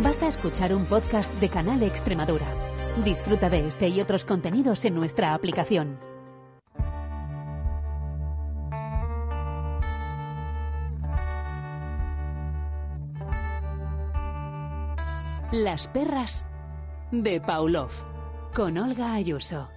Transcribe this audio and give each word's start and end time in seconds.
Vas 0.00 0.22
a 0.22 0.28
escuchar 0.28 0.72
un 0.72 0.86
podcast 0.86 1.32
de 1.40 1.48
Canal 1.48 1.82
Extremadura. 1.82 2.46
Disfruta 3.04 3.50
de 3.50 3.66
este 3.66 3.88
y 3.88 4.00
otros 4.00 4.24
contenidos 4.24 4.84
en 4.84 4.94
nuestra 4.94 5.34
aplicación. 5.34 5.98
Las 15.50 15.88
perras 15.88 16.46
de 17.10 17.40
Pavlov 17.40 17.90
con 18.54 18.78
Olga 18.78 19.14
Ayuso. 19.14 19.68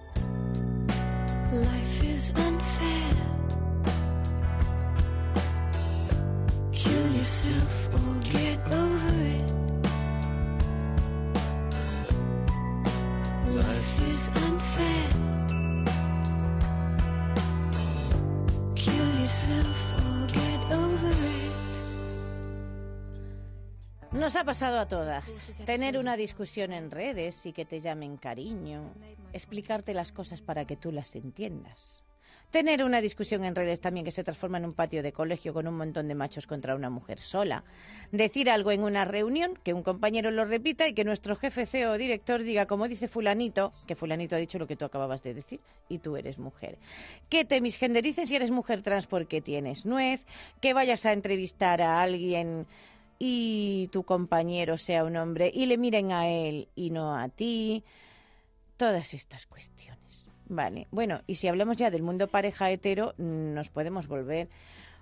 Life 1.50 2.06
is 2.06 2.30
unfair. 2.30 3.16
Kill 6.70 7.16
yourself 7.16 7.88
or 7.94 8.11
Nos 24.22 24.36
ha 24.36 24.44
pasado 24.44 24.78
a 24.78 24.86
todas. 24.86 25.50
Tener 25.66 25.98
una 25.98 26.16
discusión 26.16 26.72
en 26.72 26.92
redes 26.92 27.44
y 27.44 27.52
que 27.52 27.64
te 27.64 27.80
llamen 27.80 28.16
cariño. 28.16 28.94
Explicarte 29.32 29.94
las 29.94 30.12
cosas 30.12 30.40
para 30.40 30.64
que 30.64 30.76
tú 30.76 30.92
las 30.92 31.16
entiendas. 31.16 32.04
Tener 32.52 32.84
una 32.84 33.00
discusión 33.00 33.44
en 33.44 33.56
redes 33.56 33.80
también 33.80 34.04
que 34.04 34.12
se 34.12 34.22
transforma 34.22 34.58
en 34.58 34.66
un 34.66 34.74
patio 34.74 35.02
de 35.02 35.12
colegio 35.12 35.52
con 35.52 35.66
un 35.66 35.74
montón 35.74 36.06
de 36.06 36.14
machos 36.14 36.46
contra 36.46 36.76
una 36.76 36.88
mujer 36.88 37.18
sola. 37.18 37.64
Decir 38.12 38.48
algo 38.48 38.70
en 38.70 38.84
una 38.84 39.04
reunión, 39.04 39.58
que 39.64 39.72
un 39.74 39.82
compañero 39.82 40.30
lo 40.30 40.44
repita 40.44 40.86
y 40.86 40.92
que 40.92 41.04
nuestro 41.04 41.34
jefe 41.34 41.66
CEO 41.66 41.90
o 41.90 41.98
director 41.98 42.44
diga, 42.44 42.66
como 42.66 42.86
dice 42.86 43.08
fulanito, 43.08 43.72
que 43.88 43.96
fulanito 43.96 44.36
ha 44.36 44.38
dicho 44.38 44.58
lo 44.58 44.68
que 44.68 44.76
tú 44.76 44.84
acababas 44.84 45.24
de 45.24 45.34
decir 45.34 45.58
y 45.88 45.98
tú 45.98 46.16
eres 46.16 46.38
mujer. 46.38 46.78
Que 47.28 47.44
te 47.44 47.60
misgendericen 47.60 48.28
si 48.28 48.36
eres 48.36 48.52
mujer 48.52 48.82
trans 48.82 49.08
porque 49.08 49.40
tienes 49.40 49.84
nuez. 49.84 50.24
Que 50.60 50.74
vayas 50.74 51.06
a 51.06 51.12
entrevistar 51.12 51.82
a 51.82 52.02
alguien 52.02 52.68
y 53.24 53.88
tu 53.92 54.02
compañero 54.02 54.76
sea 54.76 55.04
un 55.04 55.16
hombre 55.16 55.48
y 55.54 55.66
le 55.66 55.78
miren 55.78 56.10
a 56.10 56.26
él 56.26 56.66
y 56.74 56.90
no 56.90 57.16
a 57.16 57.28
ti. 57.28 57.84
Todas 58.76 59.14
estas 59.14 59.46
cuestiones. 59.46 60.28
Vale, 60.48 60.88
bueno, 60.90 61.20
y 61.28 61.36
si 61.36 61.46
hablamos 61.46 61.76
ya 61.76 61.92
del 61.92 62.02
mundo 62.02 62.26
pareja 62.26 62.72
hetero, 62.72 63.14
nos 63.18 63.70
podemos 63.70 64.08
volver 64.08 64.48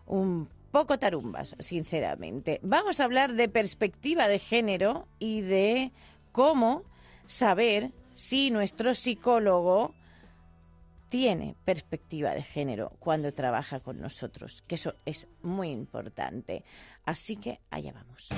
un 0.04 0.50
poco 0.70 0.98
tarumbas, 0.98 1.56
sinceramente. 1.60 2.60
Vamos 2.62 3.00
a 3.00 3.04
hablar 3.04 3.32
de 3.32 3.48
perspectiva 3.48 4.28
de 4.28 4.38
género 4.38 5.08
y 5.18 5.40
de 5.40 5.90
cómo 6.30 6.82
saber 7.26 7.90
si 8.12 8.50
nuestro 8.50 8.94
psicólogo 8.94 9.94
tiene 11.10 11.56
perspectiva 11.64 12.30
de 12.30 12.42
género 12.42 12.92
cuando 13.00 13.34
trabaja 13.34 13.80
con 13.80 14.00
nosotros, 14.00 14.62
que 14.66 14.76
eso 14.76 14.94
es 15.04 15.28
muy 15.42 15.70
importante. 15.70 16.64
Así 17.04 17.36
que 17.36 17.60
allá 17.68 17.92
vamos. 17.92 18.30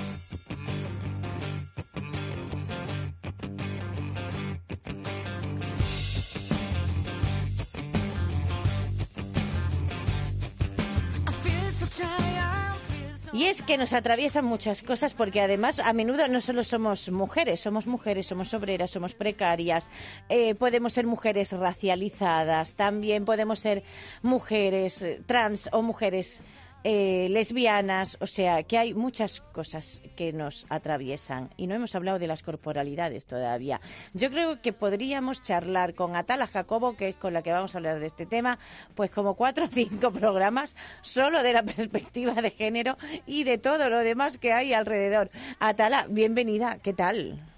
Y 13.33 13.45
es 13.45 13.63
que 13.63 13.79
nos 13.79 13.93
atraviesan 13.93 14.45
muchas 14.45 14.83
cosas 14.83 15.15
porque 15.15 15.41
además 15.41 15.79
a 15.79 15.91
menudo 15.91 16.27
no 16.27 16.39
solo 16.39 16.63
somos 16.63 17.09
mujeres, 17.09 17.61
somos 17.61 17.87
mujeres, 17.87 18.27
somos 18.27 18.53
obreras, 18.53 18.91
somos 18.91 19.15
precarias, 19.15 19.89
eh, 20.29 20.53
podemos 20.53 20.93
ser 20.93 21.07
mujeres 21.07 21.51
racializadas, 21.51 22.75
también 22.75 23.25
podemos 23.25 23.57
ser 23.57 23.81
mujeres 24.21 25.01
eh, 25.01 25.19
trans 25.25 25.67
o 25.71 25.81
mujeres 25.81 26.43
eh, 26.83 27.27
lesbianas, 27.29 28.17
o 28.19 28.27
sea, 28.27 28.63
que 28.63 28.77
hay 28.77 28.93
muchas 28.93 29.41
cosas 29.41 30.01
que 30.15 30.33
nos 30.33 30.65
atraviesan 30.69 31.49
y 31.57 31.67
no 31.67 31.75
hemos 31.75 31.95
hablado 31.95 32.19
de 32.19 32.27
las 32.27 32.43
corporalidades 32.43 33.25
todavía. 33.25 33.79
Yo 34.13 34.29
creo 34.29 34.61
que 34.61 34.73
podríamos 34.73 35.41
charlar 35.41 35.95
con 35.95 36.15
Atala 36.15 36.47
Jacobo, 36.47 36.95
que 36.97 37.09
es 37.09 37.15
con 37.15 37.33
la 37.33 37.41
que 37.41 37.51
vamos 37.51 37.73
a 37.73 37.77
hablar 37.77 37.99
de 37.99 38.07
este 38.07 38.25
tema, 38.25 38.59
pues 38.95 39.11
como 39.11 39.35
cuatro 39.35 39.65
o 39.65 39.69
cinco 39.69 40.11
programas 40.11 40.75
solo 41.01 41.41
de 41.43 41.53
la 41.53 41.63
perspectiva 41.63 42.33
de 42.33 42.51
género 42.51 42.97
y 43.25 43.43
de 43.43 43.57
todo 43.57 43.89
lo 43.89 43.99
demás 43.99 44.37
que 44.37 44.51
hay 44.53 44.73
alrededor. 44.73 45.29
Atala, 45.59 46.07
bienvenida, 46.09 46.79
¿qué 46.79 46.93
tal? 46.93 47.52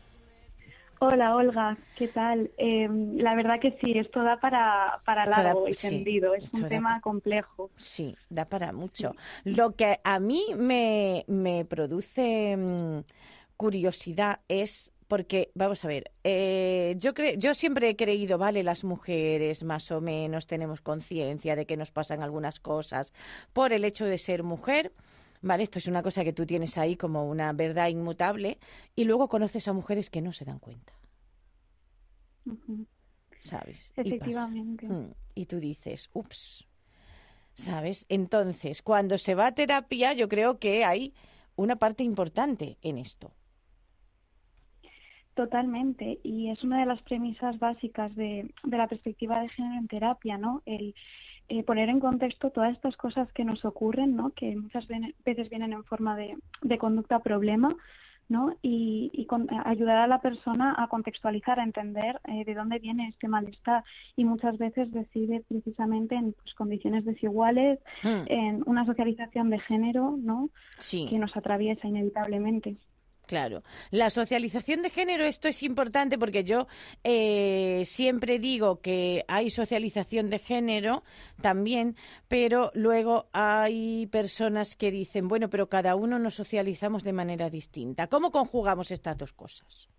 Hola 1.07 1.35
Olga, 1.35 1.77
¿qué 1.95 2.07
tal? 2.07 2.51
Eh, 2.57 2.87
la 3.15 3.35
verdad 3.35 3.59
que 3.59 3.77
sí, 3.81 3.93
esto 3.97 4.23
da 4.23 4.39
para, 4.39 5.01
para 5.05 5.25
largo 5.25 5.65
da- 5.65 5.69
y 5.69 5.73
sí, 5.75 6.03
es 6.33 6.51
un 6.53 6.61
tema 6.67 6.99
complejo. 7.01 7.69
Sí, 7.77 8.15
da 8.29 8.45
para 8.45 8.71
mucho. 8.73 9.15
Lo 9.43 9.75
que 9.75 9.99
a 10.03 10.19
mí 10.19 10.43
me, 10.57 11.23
me 11.27 11.63
produce 11.65 12.57
mm, 12.57 12.99
curiosidad 13.55 14.39
es 14.47 14.91
porque, 15.07 15.51
vamos 15.53 15.85
a 15.85 15.87
ver, 15.87 16.11
eh, 16.23 16.95
yo, 16.97 17.13
cre- 17.13 17.37
yo 17.37 17.53
siempre 17.53 17.89
he 17.89 17.95
creído, 17.95 18.39
vale, 18.39 18.63
las 18.63 18.83
mujeres 18.83 19.63
más 19.63 19.91
o 19.91 20.01
menos 20.01 20.47
tenemos 20.47 20.81
conciencia 20.81 21.55
de 21.55 21.67
que 21.67 21.77
nos 21.77 21.91
pasan 21.91 22.23
algunas 22.23 22.59
cosas 22.59 23.13
por 23.53 23.71
el 23.73 23.85
hecho 23.85 24.05
de 24.05 24.17
ser 24.17 24.41
mujer. 24.41 24.91
Vale, 25.45 25.63
esto 25.63 25.79
es 25.79 25.87
una 25.87 26.01
cosa 26.01 26.23
que 26.23 26.33
tú 26.33 26.45
tienes 26.45 26.77
ahí 26.77 26.95
como 26.97 27.29
una 27.29 27.53
verdad 27.53 27.87
inmutable 27.89 28.57
y 28.95 29.03
luego 29.05 29.27
conoces 29.29 29.67
a 29.67 29.73
mujeres 29.73 30.09
que 30.09 30.21
no 30.21 30.33
se 30.33 30.43
dan 30.45 30.59
cuenta. 30.59 30.93
¿sabes? 33.39 33.93
Y 34.01 34.13
pasa. 34.13 34.49
Efectivamente. 34.49 34.87
Mm, 34.89 35.13
Y 35.35 35.45
tú 35.45 35.59
dices, 35.59 36.09
ups, 36.13 36.65
¿sabes? 37.53 38.05
Entonces, 38.09 38.81
cuando 38.81 39.17
se 39.17 39.35
va 39.35 39.47
a 39.47 39.55
terapia, 39.55 40.13
yo 40.13 40.27
creo 40.29 40.59
que 40.59 40.85
hay 40.85 41.13
una 41.55 41.75
parte 41.77 42.03
importante 42.03 42.77
en 42.81 42.97
esto. 42.97 43.33
Totalmente, 45.35 46.19
y 46.23 46.49
es 46.49 46.63
una 46.63 46.79
de 46.79 46.85
las 46.85 47.01
premisas 47.01 47.59
básicas 47.59 48.15
de, 48.15 48.53
de 48.63 48.77
la 48.77 48.87
perspectiva 48.87 49.41
de 49.41 49.49
género 49.49 49.79
en 49.79 49.87
terapia, 49.87 50.37
¿no? 50.37 50.63
El 50.65 50.95
eh, 51.49 51.63
poner 51.63 51.89
en 51.89 51.99
contexto 51.99 52.49
todas 52.51 52.73
estas 52.73 52.97
cosas 52.97 53.31
que 53.33 53.45
nos 53.45 53.65
ocurren, 53.65 54.15
¿no? 54.15 54.31
Que 54.31 54.55
muchas 54.55 54.87
veces 54.87 55.49
vienen 55.49 55.73
en 55.73 55.83
forma 55.83 56.15
de, 56.17 56.37
de 56.61 56.77
conducta 56.77 57.19
problema, 57.19 57.75
¿no? 58.27 58.55
Y, 58.63 59.11
y 59.13 59.25
con- 59.27 59.47
ayudar 59.65 59.97
a 59.97 60.07
la 60.07 60.19
persona 60.19 60.73
a 60.77 60.87
contextualizar, 60.87 61.59
a 61.59 61.63
entender 61.63 62.19
eh, 62.27 62.43
de 62.43 62.55
dónde 62.55 62.79
viene 62.79 63.07
este 63.07 63.27
malestar. 63.27 63.83
Y 64.15 64.25
muchas 64.25 64.57
veces 64.57 64.91
reside 64.91 65.43
precisamente 65.47 66.15
en 66.15 66.33
pues, 66.33 66.55
condiciones 66.55 67.05
desiguales, 67.05 67.79
Mm, 68.03 68.23
en 68.27 68.63
una 68.65 68.83
socialización 68.85 69.49
de 69.51 69.59
género, 69.59 70.17
¿no? 70.19 70.49
Sí. 70.79 71.05
Que 71.09 71.19
nos 71.19 71.37
atraviesa 71.37 71.87
inevitablemente. 71.87 72.77
Claro, 73.25 73.63
la 73.89 74.09
socialización 74.09 74.83
de 74.83 74.91
género, 74.91 75.25
esto 75.25 75.47
es 75.47 75.63
importante 75.63 76.17
porque 76.17 76.43
yo 76.43 76.67
eh, 77.03 77.81
siempre 77.85 78.37
digo 78.37 78.81
que 78.81 79.25
hay 79.27 79.49
socialización 79.49 80.29
de 80.29 80.39
género 80.39 81.03
también, 81.41 81.95
pero 82.27 82.71
luego 82.75 83.27
hay 83.33 84.07
personas 84.07 84.75
que 84.75 84.91
dicen, 84.91 85.27
bueno, 85.27 85.49
pero 85.49 85.69
cada 85.69 85.95
uno 85.95 86.19
nos 86.19 86.35
socializamos 86.35 87.03
de 87.03 87.13
manera 87.13 87.49
distinta. 87.49 88.07
¿Cómo 88.07 88.31
conjugamos 88.31 88.91
estas 88.91 89.17
dos 89.17 89.33
cosas? 89.33 89.89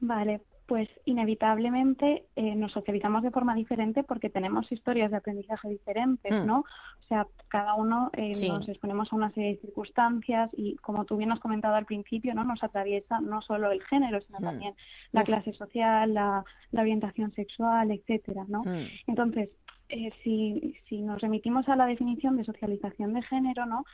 Vale, 0.00 0.42
pues 0.66 0.88
inevitablemente 1.04 2.24
eh, 2.36 2.54
nos 2.54 2.72
socializamos 2.72 3.22
de 3.22 3.30
forma 3.30 3.54
diferente 3.54 4.02
porque 4.02 4.30
tenemos 4.30 4.70
historias 4.72 5.10
de 5.10 5.18
aprendizaje 5.18 5.68
diferentes, 5.68 6.32
Mm. 6.42 6.46
¿no? 6.46 6.60
O 6.60 7.06
sea, 7.08 7.26
cada 7.48 7.74
uno 7.74 8.10
eh, 8.14 8.32
Sí. 8.34 8.48
nos 8.48 8.66
exponemos 8.68 9.12
a 9.12 9.16
una 9.16 9.30
serie 9.32 9.50
de 9.54 9.60
circunstancias 9.60 10.48
y, 10.56 10.76
como 10.76 11.04
tú 11.04 11.16
bien 11.18 11.32
has 11.32 11.40
comentado 11.40 11.74
al 11.74 11.84
principio, 11.84 12.34
¿no? 12.34 12.44
Nos 12.44 12.64
atraviesa 12.64 13.20
no 13.20 13.42
solo 13.42 13.70
el 13.72 13.82
género, 13.84 14.20
sino 14.22 14.38
Mm. 14.40 14.42
también 14.44 14.74
la 15.12 15.20
Uf. 15.20 15.26
clase 15.26 15.52
social, 15.52 16.14
la, 16.14 16.44
la 16.72 16.80
orientación 16.80 17.32
sexual, 17.32 17.90
etcétera, 17.90 18.44
¿no? 18.48 18.62
Mm, 18.64 18.86
Entonces, 19.06 19.50
eh, 19.96 20.10
si, 20.22 20.74
si 20.88 21.00
nos 21.02 21.20
remitimos 21.22 21.68
a 21.68 21.76
la 21.76 21.86
definición 21.86 22.36
de 22.36 22.44
socialización 22.44 23.12
de 23.14 23.22
género, 23.22 23.64
¿no? 23.66 23.84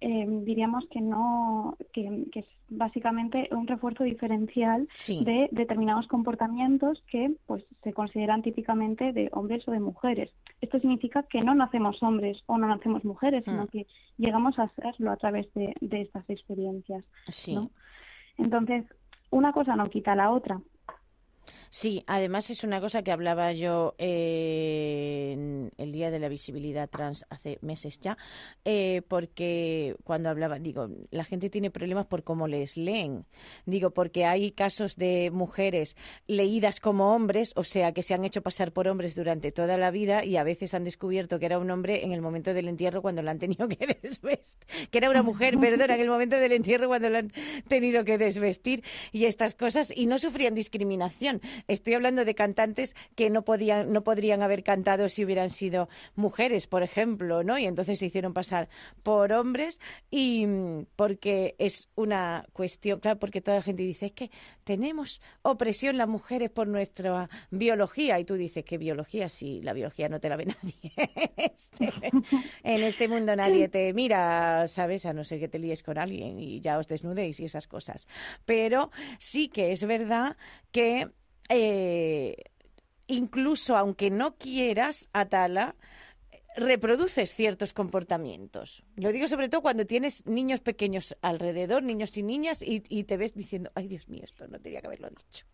Eh, 0.00 0.26
diríamos 0.44 0.86
que 0.92 1.00
no, 1.00 1.76
que, 1.92 2.24
que 2.32 2.40
es 2.40 2.46
básicamente 2.68 3.48
un 3.50 3.66
refuerzo 3.66 4.04
diferencial 4.04 4.86
Sí. 4.94 5.24
de 5.24 5.48
determinados 5.50 6.06
comportamientos 6.06 7.02
que 7.10 7.32
pues 7.46 7.64
se 7.82 7.92
consideran 7.92 8.42
típicamente 8.42 9.12
de 9.12 9.28
hombres 9.32 9.66
o 9.66 9.72
de 9.72 9.80
mujeres. 9.80 10.30
Esto 10.60 10.78
significa 10.78 11.24
que 11.24 11.40
no 11.42 11.54
nacemos 11.54 12.00
hombres 12.02 12.42
o 12.46 12.58
no 12.58 12.68
nacemos 12.68 13.04
mujeres, 13.04 13.42
sino 13.44 13.64
Mm. 13.64 13.68
que 13.68 13.86
llegamos 14.18 14.58
a 14.58 14.68
serlo 14.68 15.10
a 15.10 15.16
través 15.16 15.52
de, 15.54 15.74
de 15.80 16.02
estas 16.02 16.28
experiencias. 16.30 17.04
Sí. 17.28 17.54
¿no? 17.56 17.70
Entonces, 18.36 18.84
una 19.30 19.52
cosa 19.52 19.74
no 19.76 19.90
quita 19.90 20.14
la 20.14 20.30
otra. 20.30 20.60
Sí, 21.70 22.02
además 22.06 22.48
es 22.50 22.64
una 22.64 22.80
cosa 22.80 23.02
que 23.02 23.12
hablaba 23.12 23.52
yo 23.52 23.94
eh, 23.98 25.32
en 25.32 25.72
el 25.76 25.92
Día 25.92 26.10
de 26.10 26.18
la 26.18 26.28
Visibilidad 26.28 26.88
Trans 26.88 27.26
hace 27.28 27.58
meses 27.60 28.00
ya, 28.00 28.16
eh, 28.64 29.02
porque 29.06 29.96
cuando 30.04 30.30
hablaba, 30.30 30.58
digo, 30.58 30.88
la 31.10 31.24
gente 31.24 31.50
tiene 31.50 31.70
problemas 31.70 32.06
por 32.06 32.24
cómo 32.24 32.48
les 32.48 32.76
leen. 32.76 33.26
Digo, 33.66 33.90
porque 33.90 34.24
hay 34.24 34.52
casos 34.52 34.96
de 34.96 35.30
mujeres 35.30 35.96
leídas 36.26 36.80
como 36.80 37.14
hombres, 37.14 37.52
o 37.56 37.64
sea, 37.64 37.92
que 37.92 38.02
se 38.02 38.14
han 38.14 38.24
hecho 38.24 38.42
pasar 38.42 38.72
por 38.72 38.88
hombres 38.88 39.14
durante 39.14 39.52
toda 39.52 39.76
la 39.76 39.90
vida 39.90 40.24
y 40.24 40.36
a 40.36 40.44
veces 40.44 40.72
han 40.74 40.84
descubierto 40.84 41.38
que 41.38 41.46
era 41.46 41.58
un 41.58 41.70
hombre 41.70 42.04
en 42.04 42.12
el 42.12 42.22
momento 42.22 42.54
del 42.54 42.68
entierro 42.68 43.02
cuando 43.02 43.22
la 43.22 43.32
han 43.32 43.38
tenido 43.38 43.68
que 43.68 43.76
desvestir, 44.02 44.88
que 44.90 44.98
era 44.98 45.10
una 45.10 45.22
mujer, 45.22 45.58
perdón, 45.58 45.90
en 45.90 46.00
el 46.00 46.08
momento 46.08 46.36
del 46.36 46.52
entierro 46.52 46.88
cuando 46.88 47.10
la 47.10 47.18
han 47.18 47.32
tenido 47.68 48.04
que 48.04 48.16
desvestir 48.16 48.82
y 49.12 49.26
estas 49.26 49.54
cosas, 49.54 49.92
y 49.94 50.06
no 50.06 50.18
sufrían 50.18 50.54
discriminación. 50.54 51.37
Estoy 51.66 51.94
hablando 51.94 52.24
de 52.24 52.34
cantantes 52.34 52.94
que 53.14 53.30
no 53.30 53.44
podían, 53.44 53.92
no 53.92 54.04
podrían 54.04 54.42
haber 54.42 54.62
cantado 54.62 55.08
si 55.08 55.24
hubieran 55.24 55.50
sido 55.50 55.88
mujeres, 56.14 56.66
por 56.66 56.82
ejemplo, 56.82 57.42
¿no? 57.44 57.58
Y 57.58 57.66
entonces 57.66 57.98
se 57.98 58.06
hicieron 58.06 58.32
pasar 58.32 58.68
por 59.02 59.32
hombres 59.32 59.80
y 60.10 60.46
mm, 60.46 60.86
porque 60.96 61.54
es 61.58 61.88
una 61.94 62.46
cuestión, 62.52 63.00
claro, 63.00 63.18
porque 63.18 63.40
toda 63.40 63.58
la 63.58 63.62
gente 63.62 63.82
dice 63.82 64.06
es 64.06 64.12
que 64.12 64.30
tenemos 64.64 65.20
opresión 65.42 65.96
las 65.96 66.08
mujeres 66.08 66.50
por 66.50 66.66
nuestra 66.66 67.28
biología 67.50 68.18
y 68.18 68.24
tú 68.24 68.34
dices 68.34 68.64
que 68.64 68.78
biología 68.78 69.28
si 69.28 69.62
la 69.62 69.72
biología 69.72 70.08
no 70.08 70.20
te 70.20 70.28
la 70.28 70.36
ve 70.36 70.46
nadie. 70.62 70.92
Este, 71.36 71.92
en 72.62 72.82
este 72.82 73.08
mundo 73.08 73.34
nadie 73.36 73.68
te 73.68 73.92
mira, 73.92 74.66
¿sabes? 74.68 75.06
A 75.06 75.12
no 75.12 75.24
ser 75.24 75.40
que 75.40 75.48
te 75.48 75.58
líes 75.58 75.82
con 75.82 75.98
alguien 75.98 76.38
y 76.38 76.60
ya 76.60 76.78
os 76.78 76.88
desnudéis 76.88 77.40
y 77.40 77.44
esas 77.44 77.66
cosas. 77.66 78.08
Pero 78.44 78.90
sí 79.18 79.48
que 79.48 79.72
es 79.72 79.84
verdad 79.84 80.36
que 80.72 81.08
eh, 81.48 82.36
incluso 83.06 83.76
aunque 83.76 84.10
no 84.10 84.36
quieras, 84.36 85.08
Atala, 85.12 85.74
reproduces 86.56 87.30
ciertos 87.30 87.72
comportamientos. 87.72 88.82
Lo 88.96 89.12
digo 89.12 89.28
sobre 89.28 89.48
todo 89.48 89.62
cuando 89.62 89.86
tienes 89.86 90.26
niños 90.26 90.60
pequeños 90.60 91.16
alrededor, 91.22 91.82
niños 91.82 92.16
y 92.16 92.22
niñas, 92.22 92.62
y, 92.62 92.82
y 92.88 93.04
te 93.04 93.16
ves 93.16 93.34
diciendo, 93.34 93.70
ay 93.74 93.86
Dios 93.88 94.08
mío, 94.08 94.22
esto 94.24 94.46
no 94.48 94.58
tenía 94.58 94.80
que 94.80 94.86
haberlo 94.88 95.08
dicho. 95.10 95.46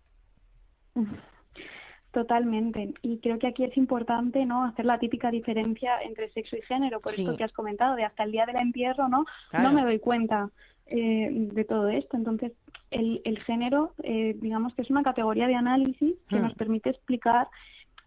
Totalmente. 2.12 2.94
Y 3.02 3.18
creo 3.18 3.40
que 3.40 3.48
aquí 3.48 3.64
es 3.64 3.76
importante 3.76 4.46
no 4.46 4.64
hacer 4.64 4.84
la 4.84 4.98
típica 5.00 5.32
diferencia 5.32 6.00
entre 6.02 6.30
sexo 6.30 6.56
y 6.56 6.62
género, 6.62 7.00
por 7.00 7.10
Sí. 7.12 7.22
esto 7.22 7.36
que 7.36 7.42
has 7.42 7.52
comentado, 7.52 7.96
de 7.96 8.04
hasta 8.04 8.22
el 8.22 8.30
día 8.30 8.46
del 8.46 8.56
entierro, 8.56 9.08
¿no? 9.08 9.24
Claro. 9.50 9.68
No 9.68 9.74
me 9.74 9.82
doy 9.82 9.98
cuenta 9.98 10.50
eh, 10.86 11.28
de 11.30 11.64
todo 11.64 11.88
esto. 11.88 12.16
Entonces, 12.16 12.52
el, 12.90 13.20
el 13.24 13.38
género, 13.40 13.92
eh, 14.02 14.36
digamos 14.40 14.74
que 14.74 14.82
es 14.82 14.90
una 14.90 15.02
categoría 15.02 15.46
de 15.46 15.54
análisis 15.54 16.14
que 16.28 16.38
nos 16.38 16.54
permite 16.54 16.90
explicar 16.90 17.48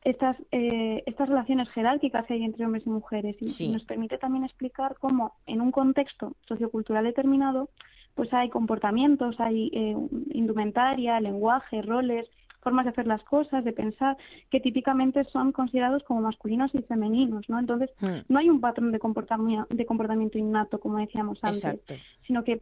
estas, 0.04 0.38
eh, 0.52 1.04
estas 1.06 1.28
relaciones 1.28 1.70
jerárquicas 1.70 2.26
que 2.26 2.36
hay 2.36 2.44
entre 2.44 2.66
hombres 2.66 2.86
y 2.86 2.90
mujeres 2.90 3.36
y, 3.42 3.48
Sí. 3.50 3.66
y 3.66 3.72
nos 3.72 3.84
permite 3.84 4.18
también 4.18 4.46
explicar 4.46 4.96
cómo 5.00 5.34
en 5.46 5.60
un 5.60 5.72
contexto 5.72 6.34
sociocultural 6.48 7.04
determinado 7.04 7.70
pues 8.16 8.34
hay 8.34 8.50
comportamientos, 8.50 9.40
hay 9.40 9.70
eh, 9.74 9.96
indumentaria, 10.32 11.20
lenguaje, 11.20 11.82
roles, 11.84 12.28
formas 12.62 12.86
de 12.86 12.92
hacer 12.92 13.07
las 13.07 13.24
cosas, 13.24 13.63
de 13.63 13.74
pensar, 13.74 14.18
que 14.50 14.59
típicamente 14.59 15.24
son 15.25 15.51
considerados 15.51 16.04
como 16.04 16.21
masculinos 16.21 16.74
y 16.74 16.81
femeninos, 16.81 17.48
¿no? 17.50 17.59
Entonces, 17.59 17.89
Hmm, 18.00 18.19
no 18.27 18.39
hay 18.39 18.50
un 18.50 18.62
patrón 18.62 18.92
de 18.92 19.00
comportamiento, 19.00 19.68
de 19.74 19.86
comportamiento 19.86 20.38
innato, 20.38 20.80
como 20.80 20.98
decíamos 20.98 21.39
antes, 21.44 21.63
Exacto. 21.63 21.95
sino 22.25 22.44
que 22.44 22.62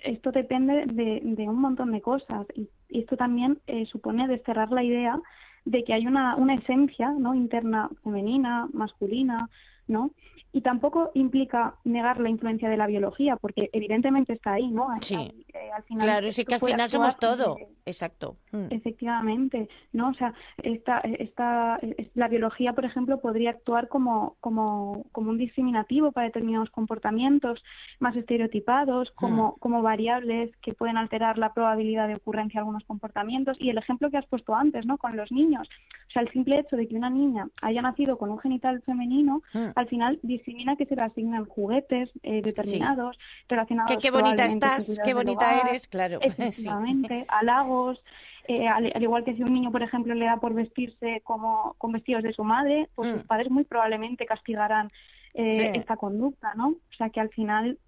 esto 0.00 0.32
depende 0.32 0.86
de, 0.86 1.20
de 1.22 1.48
un 1.48 1.60
montón 1.60 1.92
de 1.92 2.00
cosas 2.00 2.46
y, 2.54 2.68
y 2.88 3.00
esto 3.00 3.16
también 3.16 3.58
eh, 3.66 3.84
supone 3.86 4.26
desterrar 4.28 4.70
la 4.70 4.82
idea 4.82 5.20
de 5.64 5.84
que 5.84 5.92
hay 5.92 6.06
una, 6.06 6.36
una 6.36 6.54
esencia 6.54 7.12
¿no? 7.12 7.34
interna 7.34 7.90
femenina, 8.02 8.66
masculina, 8.72 9.50
¿no? 9.86 10.12
Y 10.52 10.62
tampoco 10.62 11.10
implica 11.14 11.76
negar 11.84 12.18
la 12.20 12.28
influencia 12.28 12.68
de 12.68 12.76
la 12.76 12.86
biología, 12.88 13.36
porque 13.36 13.70
evidentemente 13.72 14.32
está 14.32 14.54
ahí, 14.54 14.68
¿no? 14.70 14.88
Sí. 15.00 15.14
eh, 15.14 15.70
al 15.74 15.82
final 15.84 16.04
Claro, 16.06 16.30
sí 16.32 16.44
que 16.44 16.54
al 16.54 16.60
final 16.60 16.90
somos 16.90 17.16
todo. 17.18 17.54
de- 17.54 17.68
Exacto. 17.86 18.36
Hmm. 18.52 18.66
Efectivamente, 18.70 19.68
¿no? 19.92 20.08
O 20.10 20.14
sea, 20.14 20.34
esta, 20.62 20.98
esta, 21.00 21.76
es- 21.82 22.08
la 22.14 22.28
biología, 22.28 22.72
por 22.72 22.84
ejemplo, 22.84 23.20
podría 23.20 23.50
actuar 23.50 23.88
como, 23.88 24.36
como, 24.40 25.04
como 25.12 25.30
un 25.30 25.38
discriminativo 25.38 26.12
para 26.12 26.26
determinados 26.26 26.70
comportamientos 26.70 27.62
más 28.00 28.16
estereotipados, 28.16 29.10
como, 29.12 29.56
como 29.58 29.82
variables 29.82 30.50
que 30.62 30.74
pueden 30.74 30.96
alterar 30.96 31.38
la 31.38 31.52
probabilidad 31.52 32.08
de 32.08 32.16
ocurrencia 32.16 32.58
de 32.58 32.62
algunos 32.62 32.84
comportamientos. 32.84 33.56
Y 33.60 33.70
el 33.70 33.78
ejemplo 33.78 34.10
que 34.10 34.18
has 34.18 34.26
puesto 34.26 34.54
antes, 34.54 34.84
¿no? 34.86 34.98
Con 34.98 35.16
los 35.16 35.30
niños. 35.32 35.68
O 36.08 36.10
sea, 36.12 36.22
el 36.22 36.30
simple 36.32 36.58
hecho 36.58 36.76
de 36.76 36.88
que 36.88 36.96
una 36.96 37.10
niña 37.10 37.48
haya 37.62 37.82
nacido 37.82 38.18
con 38.18 38.30
un 38.30 38.38
genital 38.38 38.82
femenino, 38.82 39.42
Hmm. 39.52 39.70
al 39.74 39.86
final 39.88 40.18
que 40.44 40.86
se 40.86 40.96
le 40.96 41.02
asignan 41.02 41.44
juguetes 41.46 42.10
eh, 42.22 42.42
determinados, 42.42 43.18
relacionados 43.48 43.90
Que 43.90 43.98
qué 43.98 44.10
bonita 44.10 44.44
estás, 44.46 45.00
qué 45.04 45.14
bonita 45.14 45.60
eres, 45.60 45.86
claro. 45.88 46.18
Sí. 46.22 46.26
Efectivamente, 46.28 47.24
halagos, 47.28 48.02
eh, 48.48 48.66
al, 48.68 48.90
al 48.94 49.02
igual 49.02 49.24
que 49.24 49.34
si 49.34 49.42
un 49.42 49.52
niño, 49.52 49.70
por 49.70 49.82
ejemplo, 49.82 50.14
le 50.14 50.24
da 50.26 50.36
por 50.38 50.54
vestirse 50.54 51.20
como 51.24 51.74
con 51.78 51.92
vestidos 51.92 52.22
de 52.22 52.32
su 52.32 52.44
madre, 52.44 52.88
pues 52.94 53.10
Mm. 53.10 53.14
sus 53.18 53.26
padres 53.26 53.50
muy 53.50 53.64
probablemente 53.64 54.26
castigarán 54.26 54.90
eh, 55.34 55.70
Sí. 55.72 55.78
esta 55.78 55.96
conducta, 55.96 56.54
¿no? 56.56 56.68
O 56.70 56.94
sea 56.98 57.08
que 57.10 57.20
al 57.20 57.28
final, 57.28 57.78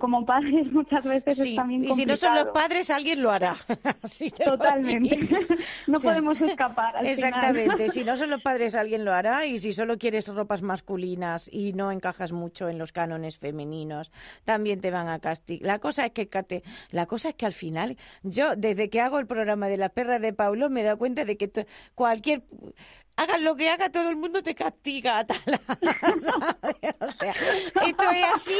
como 0.00 0.24
padres 0.24 0.66
muchas 0.72 1.04
veces 1.04 1.36
Sí, 1.36 1.50
es 1.50 1.56
también 1.56 1.84
y 1.84 1.92
si 1.92 2.06
no 2.06 2.16
son 2.16 2.34
los 2.34 2.44
complicado. 2.44 2.52
padres, 2.52 2.90
alguien 2.90 3.22
lo 3.22 3.30
hará. 3.30 3.56
Así 4.02 4.30
te 4.30 4.44
lo 4.46 4.52
Totalmente. 4.52 5.18
no 5.86 5.96
O 5.96 6.00
sea, 6.00 6.10
podemos 6.12 6.40
escapar 6.40 6.96
al 6.96 7.06
Exactamente, 7.06 7.72
final. 7.74 7.90
si 7.90 8.04
no 8.04 8.16
son 8.16 8.30
los 8.30 8.42
padres 8.42 8.74
alguien 8.74 9.04
lo 9.04 9.12
hará 9.12 9.46
y 9.46 9.58
si 9.58 9.72
solo 9.72 9.98
quieres 9.98 10.26
ropas 10.28 10.62
masculinas 10.62 11.48
y 11.52 11.72
no 11.74 11.92
encajas 11.92 12.32
mucho 12.32 12.68
en 12.68 12.78
los 12.78 12.92
cánones 12.92 13.38
femeninos, 13.38 14.10
también 14.44 14.80
te 14.80 14.90
van 14.90 15.08
a 15.08 15.18
castigar. 15.18 15.66
La 15.66 15.78
cosa 15.78 16.06
es 16.06 16.12
que 16.12 16.28
Cate, 16.28 16.62
la 16.90 17.06
cosa 17.06 17.28
es 17.28 17.34
que 17.34 17.46
al 17.46 17.52
final 17.52 17.96
yo 18.22 18.56
desde 18.56 18.88
que 18.88 19.00
hago 19.00 19.18
el 19.18 19.26
programa 19.26 19.68
de 19.68 19.76
la 19.76 19.90
perra 19.90 20.18
de 20.18 20.32
Paulo 20.32 20.70
me 20.70 20.80
he 20.80 20.84
dado 20.84 20.98
cuenta 20.98 21.24
de 21.24 21.36
que 21.36 21.66
cualquier 21.94 22.42
hagas 23.16 23.40
lo 23.40 23.56
que 23.56 23.68
haga 23.68 23.90
todo 23.90 24.10
el 24.10 24.16
mundo 24.16 24.42
te 24.42 24.54
castiga. 24.54 25.26
¿sabes? 26.20 26.94
o 27.00 27.12
sea, 27.12 27.34
esto 27.86 28.10
es 28.10 28.24
así, 28.34 28.56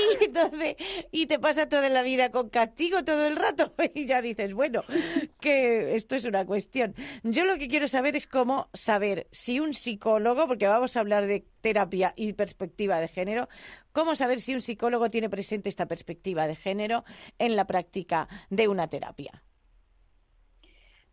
y 1.11 1.27
te 1.27 1.39
pasa 1.39 1.69
toda 1.69 1.89
la 1.89 2.03
vida 2.03 2.31
con 2.31 2.49
castigo 2.49 3.05
todo 3.05 3.27
el 3.27 3.37
rato 3.37 3.75
y 3.95 4.07
ya 4.07 4.23
dices, 4.23 4.55
bueno, 4.55 4.83
que 5.41 5.95
esto 5.95 6.17
es 6.17 6.25
una 6.25 6.45
cuestión. 6.45 6.95
Yo 7.23 7.45
lo 7.45 7.57
que 7.57 7.69
quiero 7.69 7.89
saber 7.89 8.17
es 8.17 8.27
cómo 8.27 8.69
saber 8.73 9.29
si 9.31 9.61
un 9.61 9.75
psicólogo, 9.75 10.47
porque 10.47 10.67
vamos 10.67 10.97
a 10.97 11.01
hablar 11.01 11.27
de 11.27 11.47
terapia 11.61 12.13
y 12.17 12.33
perspectiva 12.35 13.01
de 13.01 13.09
género, 13.09 13.49
cómo 13.93 14.15
saber 14.15 14.41
si 14.41 14.55
un 14.55 14.61
psicólogo 14.61 15.09
tiene 15.09 15.31
presente 15.31 15.69
esta 15.69 15.87
perspectiva 15.87 16.47
de 16.47 16.57
género 16.57 17.05
en 17.39 17.57
la 17.57 17.67
práctica 17.67 18.29
de 18.51 18.69
una 18.69 18.89
terapia. 18.89 19.43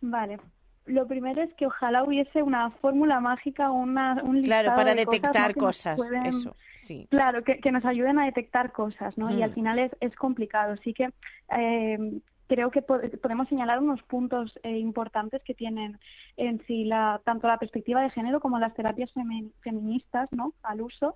Vale. 0.01 0.39
Lo 0.85 1.07
primero 1.07 1.41
es 1.41 1.53
que 1.53 1.67
ojalá 1.67 2.03
hubiese 2.03 2.41
una 2.41 2.71
fórmula 2.71 3.19
mágica, 3.19 3.69
una, 3.71 4.21
un 4.23 4.41
listado 4.41 4.63
Claro, 4.63 4.75
para 4.77 4.95
de 4.95 5.05
cosas, 5.05 5.21
¿no? 5.21 5.27
detectar 5.29 5.55
cosas, 5.55 5.95
pueden- 5.97 6.25
eso, 6.25 6.55
sí. 6.79 7.07
Claro, 7.11 7.43
que, 7.43 7.59
que 7.59 7.71
nos 7.71 7.85
ayuden 7.85 8.17
a 8.19 8.25
detectar 8.25 8.71
cosas, 8.71 9.17
¿no? 9.17 9.29
Y 9.31 9.37
Mm. 9.41 9.43
al 9.43 9.53
final 9.53 9.79
es, 9.79 9.91
es 9.99 10.15
complicado. 10.15 10.73
Así 10.73 10.93
que 10.93 11.09
eh, 11.55 11.97
creo 12.47 12.71
que 12.71 12.81
po- 12.81 12.99
podemos 13.21 13.47
señalar 13.47 13.79
unos 13.79 14.01
puntos 14.03 14.59
eh, 14.63 14.77
importantes 14.79 15.41
que 15.43 15.53
tienen 15.53 15.99
en 16.35 16.61
sí 16.65 16.83
la, 16.83 17.21
tanto 17.23 17.47
la 17.47 17.57
perspectiva 17.59 18.01
de 18.01 18.09
género 18.09 18.39
como 18.41 18.59
las 18.59 18.73
terapias 18.73 19.13
femi- 19.13 19.51
feministas, 19.61 20.29
¿no? 20.33 20.53
Al 20.63 20.81
uso, 20.81 21.13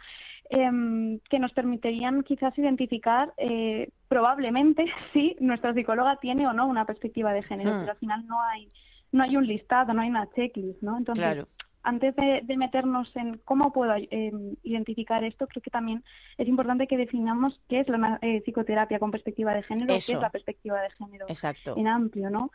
em, 0.49 1.19
que 1.29 1.39
nos 1.39 1.51
permitirían 1.53 2.21
quizás 2.23 2.57
identificar 2.57 3.33
eh, 3.37 3.89
probablemente 4.07 4.85
si 5.13 5.35
nuestra 5.39 5.73
psicóloga 5.73 6.17
tiene 6.17 6.47
o 6.47 6.53
no 6.53 6.67
una 6.67 6.85
perspectiva 6.85 7.33
de 7.33 7.41
género, 7.43 7.73
Mm. 7.73 7.79
pero 7.79 7.91
al 7.91 7.97
final 7.97 8.27
no 8.27 8.39
hay 8.41 8.71
no 9.15 9.23
hay 9.23 9.37
un 9.37 9.47
listado, 9.47 9.93
no 9.93 10.01
hay 10.01 10.09
una 10.09 10.29
checklist, 10.35 10.81
¿no? 10.81 10.97
Entonces, 10.97 11.23
Claro. 11.23 11.47
antes 11.83 12.15
de, 12.15 12.41
de 12.43 12.57
meternos 12.57 13.15
en 13.15 13.37
cómo 13.45 13.71
puedo 13.71 13.93
eh, 13.95 14.31
identificar 14.63 15.23
esto, 15.23 15.47
creo 15.47 15.61
que 15.61 15.71
también 15.71 16.03
es 16.37 16.47
importante 16.47 16.85
que 16.87 16.97
definamos 16.97 17.61
qué 17.69 17.79
es 17.79 17.87
la 17.87 18.19
eh, 18.21 18.41
psicoterapia 18.41 18.99
con 18.99 19.11
perspectiva 19.11 19.53
de 19.53 19.63
género, 19.63 19.93
qué 19.93 19.97
Eso. 19.97 20.13
es 20.17 20.21
la 20.21 20.29
perspectiva 20.29 20.81
de 20.81 20.89
género 20.91 21.25
Exacto. 21.29 21.75
en 21.77 21.87
amplio, 21.87 22.29
¿no? 22.29 22.51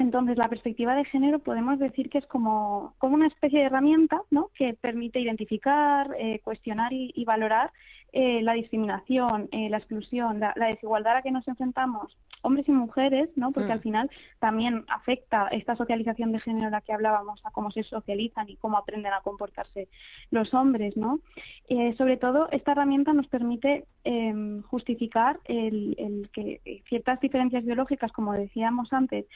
Entonces, 0.00 0.38
la 0.38 0.48
perspectiva 0.48 0.94
de 0.94 1.04
género 1.04 1.40
podemos 1.40 1.78
decir 1.78 2.08
que 2.08 2.18
es 2.18 2.26
como, 2.26 2.94
como 2.96 3.14
una 3.14 3.26
especie 3.26 3.60
de 3.60 3.66
herramienta 3.66 4.22
¿no? 4.30 4.50
que 4.54 4.72
permite 4.72 5.20
identificar, 5.20 6.16
eh, 6.18 6.40
cuestionar 6.42 6.92
y, 6.92 7.12
y 7.14 7.26
valorar 7.26 7.70
eh, 8.12 8.42
la 8.42 8.54
discriminación, 8.54 9.48
eh, 9.52 9.68
la 9.68 9.76
exclusión, 9.76 10.40
la, 10.40 10.52
la 10.56 10.66
desigualdad 10.66 11.12
a 11.12 11.16
la 11.16 11.22
que 11.22 11.30
nos 11.30 11.46
enfrentamos 11.46 12.16
hombres 12.42 12.68
y 12.68 12.72
mujeres, 12.72 13.28
¿no? 13.36 13.52
porque 13.52 13.68
Mm. 13.68 13.72
al 13.72 13.80
final 13.80 14.10
también 14.38 14.84
afecta 14.88 15.48
esta 15.48 15.76
socialización 15.76 16.32
de 16.32 16.40
género 16.40 16.66
de 16.66 16.70
la 16.72 16.80
que 16.80 16.92
hablábamos, 16.92 17.40
a 17.44 17.50
cómo 17.50 17.70
se 17.70 17.82
socializan 17.82 18.48
y 18.48 18.56
cómo 18.56 18.78
aprenden 18.78 19.12
a 19.12 19.20
comportarse 19.20 19.88
los 20.30 20.54
hombres. 20.54 20.96
¿no? 20.96 21.20
Eh, 21.68 21.94
sobre 21.96 22.16
todo, 22.16 22.48
esta 22.50 22.72
herramienta 22.72 23.12
nos 23.12 23.26
permite 23.28 23.84
eh, 24.04 24.60
justificar 24.66 25.38
el, 25.44 25.94
el 25.98 26.30
que 26.32 26.82
ciertas 26.88 27.20
diferencias 27.20 27.64
biológicas, 27.64 28.10
como 28.12 28.32
decíamos 28.32 28.92
antes, 28.92 29.26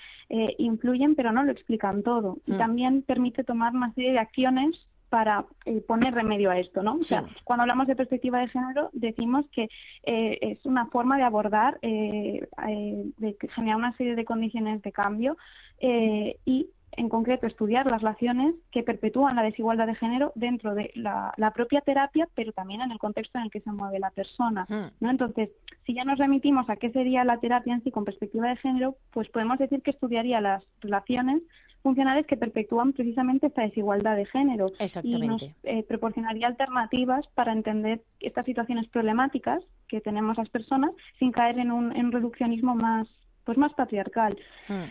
influyen, 0.59 1.15
pero 1.15 1.33
no 1.33 1.43
lo 1.45 1.53
explican 1.53 2.03
todo. 2.03 2.39
Y 2.47 2.53
Mm. 2.53 2.59
también 2.59 3.03
permite 3.03 3.45
tomar 3.45 3.75
una 3.75 3.93
serie 3.95 4.13
de 4.13 4.19
acciones 4.19 4.87
para 5.11 5.45
eh, 5.65 5.81
poner 5.81 6.13
remedio 6.15 6.51
a 6.51 6.59
esto, 6.59 6.83
¿no? 6.83 6.95
O 6.95 7.03
sea, 7.03 7.25
cuando 7.45 7.63
hablamos 7.63 7.87
de 7.87 7.95
perspectiva 7.95 8.41
de 8.41 8.49
género, 8.49 8.91
decimos 8.93 9.47
que 9.53 9.69
eh, 10.03 10.39
es 10.41 10.65
una 10.67 10.87
forma 10.87 11.17
de 11.17 11.23
abordar, 11.23 11.79
eh, 11.83 12.45
eh, 12.69 13.05
de 13.19 13.37
generar 13.51 13.77
una 13.77 13.97
serie 13.97 14.17
de 14.17 14.25
condiciones 14.25 14.83
de 14.83 14.91
cambio 14.91 15.37
eh, 15.79 16.39
y, 16.45 16.67
en 16.97 17.09
concreto, 17.09 17.47
estudiar 17.47 17.87
las 17.87 18.03
relaciones 18.03 18.55
que 18.71 18.83
perpetúan 18.83 19.37
la 19.37 19.43
desigualdad 19.43 19.87
de 19.87 19.95
género 19.95 20.33
dentro 20.35 20.75
de 20.75 20.91
la, 20.95 21.33
la 21.37 21.51
propia 21.53 21.81
terapia, 21.81 22.29
pero 22.35 22.53
también 22.53 22.81
en 22.81 22.91
el 22.91 22.99
contexto 22.99 23.39
en 23.39 23.45
el 23.45 23.51
que 23.51 23.61
se 23.61 23.73
mueve 23.73 23.99
la 23.99 24.11
persona. 24.11 24.67
Mm. 24.69 25.05
¿no? 25.05 25.11
Entonces, 25.11 25.51
si 25.87 25.95
ya 25.95 26.05
nos 26.05 26.19
remitimos 26.19 26.69
a 26.71 26.77
qué 26.77 26.91
sería 26.91 27.25
la 27.25 27.39
terapia 27.39 27.75
en 27.75 27.83
sí 27.83 27.91
con 27.91 28.05
perspectiva 28.05 28.49
de 28.49 28.57
género, 28.57 28.97
pues 29.13 29.29
podemos 29.29 29.59
decir 29.59 29.83
que 29.83 29.91
estudiaría 29.91 30.41
las 30.41 30.65
relaciones 30.81 31.43
funcionales 31.83 32.27
que 32.27 32.39
perpetúan 32.39 32.95
precisamente 32.95 33.49
esta 33.49 33.61
desigualdad 33.61 34.17
de 34.17 34.25
género 34.25 34.67
y 35.03 35.19
nos 35.19 35.43
eh, 35.65 35.83
proporcionaría 35.87 36.47
alternativas 36.47 37.27
para 37.35 37.53
entender 37.53 38.03
estas 38.21 38.47
situaciones 38.47 38.89
problemáticas 38.89 39.63
que 39.87 40.01
tenemos 40.01 40.39
las 40.39 40.49
personas 40.49 40.93
sin 41.19 41.31
caer 41.31 41.59
en 41.59 41.71
un, 41.71 41.95
en 41.95 42.07
un 42.07 42.13
reduccionismo 42.13 42.75
más 42.75 43.07
pues 43.45 43.59
más 43.59 43.75
patriarcal. 43.75 44.39
Mm. 44.69 44.85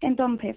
Entonces, 0.00 0.56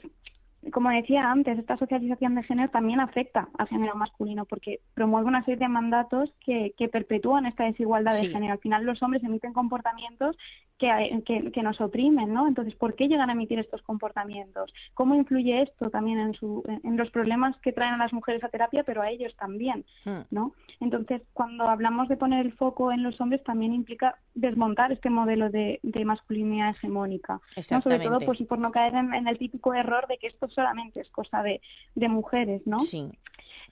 como 0.71 0.89
decía 0.89 1.31
antes, 1.31 1.57
esta 1.59 1.77
socialización 1.77 2.35
de 2.35 2.43
género 2.43 2.69
también 2.69 2.99
afecta 2.99 3.49
al 3.57 3.67
género 3.67 3.95
masculino 3.95 4.45
porque 4.45 4.79
promueve 4.93 5.27
una 5.27 5.43
serie 5.45 5.59
de 5.59 5.67
mandatos 5.69 6.33
que, 6.43 6.73
que 6.77 6.87
perpetúan 6.89 7.45
esta 7.45 7.65
desigualdad 7.65 8.13
Sí. 8.13 8.27
de 8.27 8.33
género. 8.33 8.53
Al 8.53 8.59
final 8.59 8.83
los 8.85 9.01
hombres 9.03 9.23
emiten 9.23 9.53
comportamientos 9.53 10.37
que, 10.77 11.23
que, 11.25 11.51
que 11.51 11.63
nos 11.63 11.79
oprimen, 11.79 12.33
¿no? 12.33 12.47
Entonces, 12.47 12.75
¿por 12.75 12.95
qué 12.95 13.07
llegan 13.07 13.29
a 13.29 13.33
emitir 13.33 13.59
estos 13.59 13.81
comportamientos? 13.81 14.73
¿Cómo 14.93 15.15
influye 15.15 15.61
esto 15.61 15.89
también 15.89 16.19
en, 16.19 16.33
su, 16.33 16.63
en 16.83 16.97
los 16.97 17.09
problemas 17.11 17.57
que 17.57 17.71
traen 17.71 17.93
a 17.93 17.97
las 17.97 18.13
mujeres 18.13 18.43
a 18.43 18.49
terapia, 18.49 18.83
pero 18.83 19.01
a 19.01 19.09
ellos 19.09 19.35
también? 19.37 19.85
Mm. 20.03 20.19
¿no? 20.31 20.53
Entonces, 20.79 21.21
cuando 21.33 21.69
hablamos 21.69 22.09
de 22.09 22.17
poner 22.17 22.45
el 22.45 22.53
foco 22.53 22.91
en 22.91 23.03
los 23.03 23.19
hombres, 23.21 23.43
también 23.43 23.73
implica 23.73 24.17
desmontar 24.33 24.91
este 24.91 25.09
modelo 25.09 25.49
de, 25.49 25.79
de 25.81 26.05
masculinidad 26.05 26.71
hegemónica. 26.71 27.39
¿no? 27.71 27.81
Sobre 27.81 27.99
todo, 27.99 28.19
pues 28.19 28.41
por 28.43 28.59
no 28.59 28.71
caer 28.71 28.95
en, 28.95 29.13
en 29.13 29.27
el 29.27 29.37
típico 29.37 29.73
error 29.73 30.07
de 30.07 30.17
que 30.17 30.27
esto 30.27 30.49
solamente 30.49 30.99
es 30.99 31.09
cosa 31.09 31.41
de, 31.41 31.61
de 31.95 32.09
mujeres, 32.09 32.61
¿no? 32.65 32.79
Sí. 32.81 33.09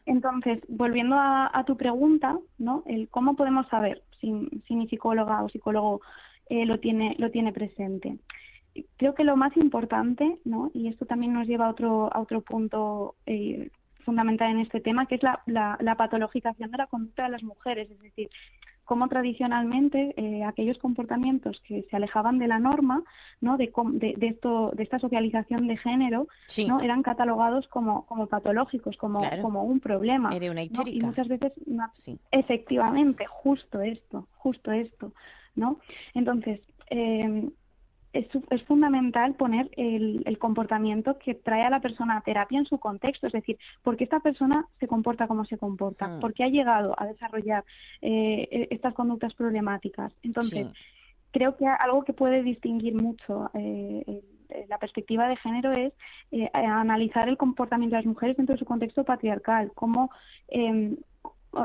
Entonces, 0.05 0.59
volviendo 0.67 1.15
a, 1.15 1.49
a 1.53 1.63
tu 1.65 1.77
pregunta, 1.77 2.37
¿no? 2.57 2.83
El 2.85 3.09
cómo 3.09 3.35
podemos 3.35 3.67
saber 3.67 4.03
si, 4.19 4.49
si 4.67 4.75
mi 4.75 4.87
psicóloga 4.87 5.43
o 5.43 5.49
psicólogo 5.49 6.01
eh, 6.49 6.65
lo 6.65 6.79
tiene 6.79 7.15
lo 7.19 7.31
tiene 7.31 7.51
presente. 7.53 8.17
Creo 8.97 9.13
que 9.13 9.23
lo 9.23 9.35
más 9.35 9.55
importante, 9.57 10.39
¿no? 10.45 10.71
Y 10.73 10.87
esto 10.87 11.05
también 11.05 11.33
nos 11.33 11.47
lleva 11.47 11.67
a 11.67 11.69
otro 11.69 12.13
a 12.13 12.19
otro 12.19 12.41
punto 12.41 13.15
eh, 13.25 13.69
fundamental 14.03 14.51
en 14.51 14.59
este 14.59 14.81
tema, 14.81 15.05
que 15.05 15.15
es 15.15 15.23
la, 15.23 15.41
la, 15.45 15.77
la 15.79 15.95
patologización 15.95 16.71
de 16.71 16.77
la 16.77 16.87
conducta 16.87 17.23
de 17.23 17.29
las 17.29 17.43
mujeres, 17.43 17.89
es 17.89 17.99
decir, 18.01 18.29
cómo 18.83 19.07
tradicionalmente 19.07 20.13
eh, 20.17 20.43
aquellos 20.43 20.77
comportamientos 20.77 21.61
que 21.65 21.83
se 21.89 21.95
alejaban 21.95 22.37
de 22.37 22.47
la 22.47 22.59
norma, 22.59 23.03
¿no? 23.39 23.55
De, 23.55 23.71
de, 23.93 24.13
de 24.17 24.27
esto, 24.27 24.71
de 24.75 24.83
esta 24.83 24.99
socialización 24.99 25.67
de 25.67 25.77
género, 25.77 26.27
Sí. 26.47 26.65
¿no? 26.65 26.81
Eran 26.81 27.01
catalogados 27.01 27.67
como, 27.69 28.05
como 28.07 28.27
patológicos, 28.27 28.97
como, 28.97 29.19
Claro. 29.19 29.41
como 29.41 29.63
un 29.63 29.79
problema. 29.79 30.35
Era 30.35 30.51
una 30.51 30.65
¿no? 30.65 30.83
Y 30.85 30.99
muchas 30.99 31.27
veces, 31.29 31.53
Sí. 31.99 32.19
efectivamente, 32.31 33.25
justo 33.27 33.79
esto, 33.81 34.27
justo 34.35 34.71
esto, 34.73 35.13
¿no? 35.55 35.79
Entonces, 36.13 36.59
eh, 36.89 37.49
es, 38.13 38.27
es 38.51 38.63
fundamental 38.63 39.33
poner 39.33 39.71
el, 39.75 40.21
el 40.25 40.37
comportamiento 40.37 41.17
que 41.17 41.33
trae 41.33 41.63
a 41.63 41.69
la 41.71 41.79
persona 41.79 42.17
a 42.17 42.21
terapia 42.21 42.59
en 42.59 42.65
su 42.65 42.77
contexto, 42.77 43.25
es 43.27 43.33
decir, 43.33 43.57
por 43.81 43.97
qué 43.97 44.03
esta 44.03 44.19
persona 44.19 44.67
se 44.79 44.87
comporta 44.87 45.27
como 45.27 45.45
se 45.45 45.57
comporta, 45.57 46.07
Mm. 46.07 46.19
por 46.19 46.33
qué 46.33 46.43
ha 46.43 46.49
llegado 46.49 46.93
a 46.97 47.07
desarrollar 47.07 47.63
eh, 48.01 48.47
e- 48.51 48.67
estas 48.69 48.93
conductas 48.93 49.33
problemáticas. 49.33 50.13
Entonces, 50.21 50.67
Sí. 50.67 50.73
creo 51.31 51.57
que 51.57 51.65
algo 51.65 52.03
que 52.03 52.13
puede 52.13 52.43
distinguir 52.43 52.93
mucho 52.93 53.49
eh, 53.55 54.21
la 54.69 54.77
perspectiva 54.77 55.27
de 55.27 55.35
género 55.37 55.71
es 55.71 55.93
eh, 56.31 56.47
analizar 56.53 57.27
el 57.27 57.37
comportamiento 57.37 57.95
de 57.95 58.01
las 58.03 58.05
mujeres 58.05 58.37
dentro 58.37 58.53
de 58.53 58.59
su 58.59 58.65
contexto 58.65 59.03
patriarcal, 59.03 59.71
cómo 59.73 60.11
eh, 60.49 60.69
inten- 60.69 60.99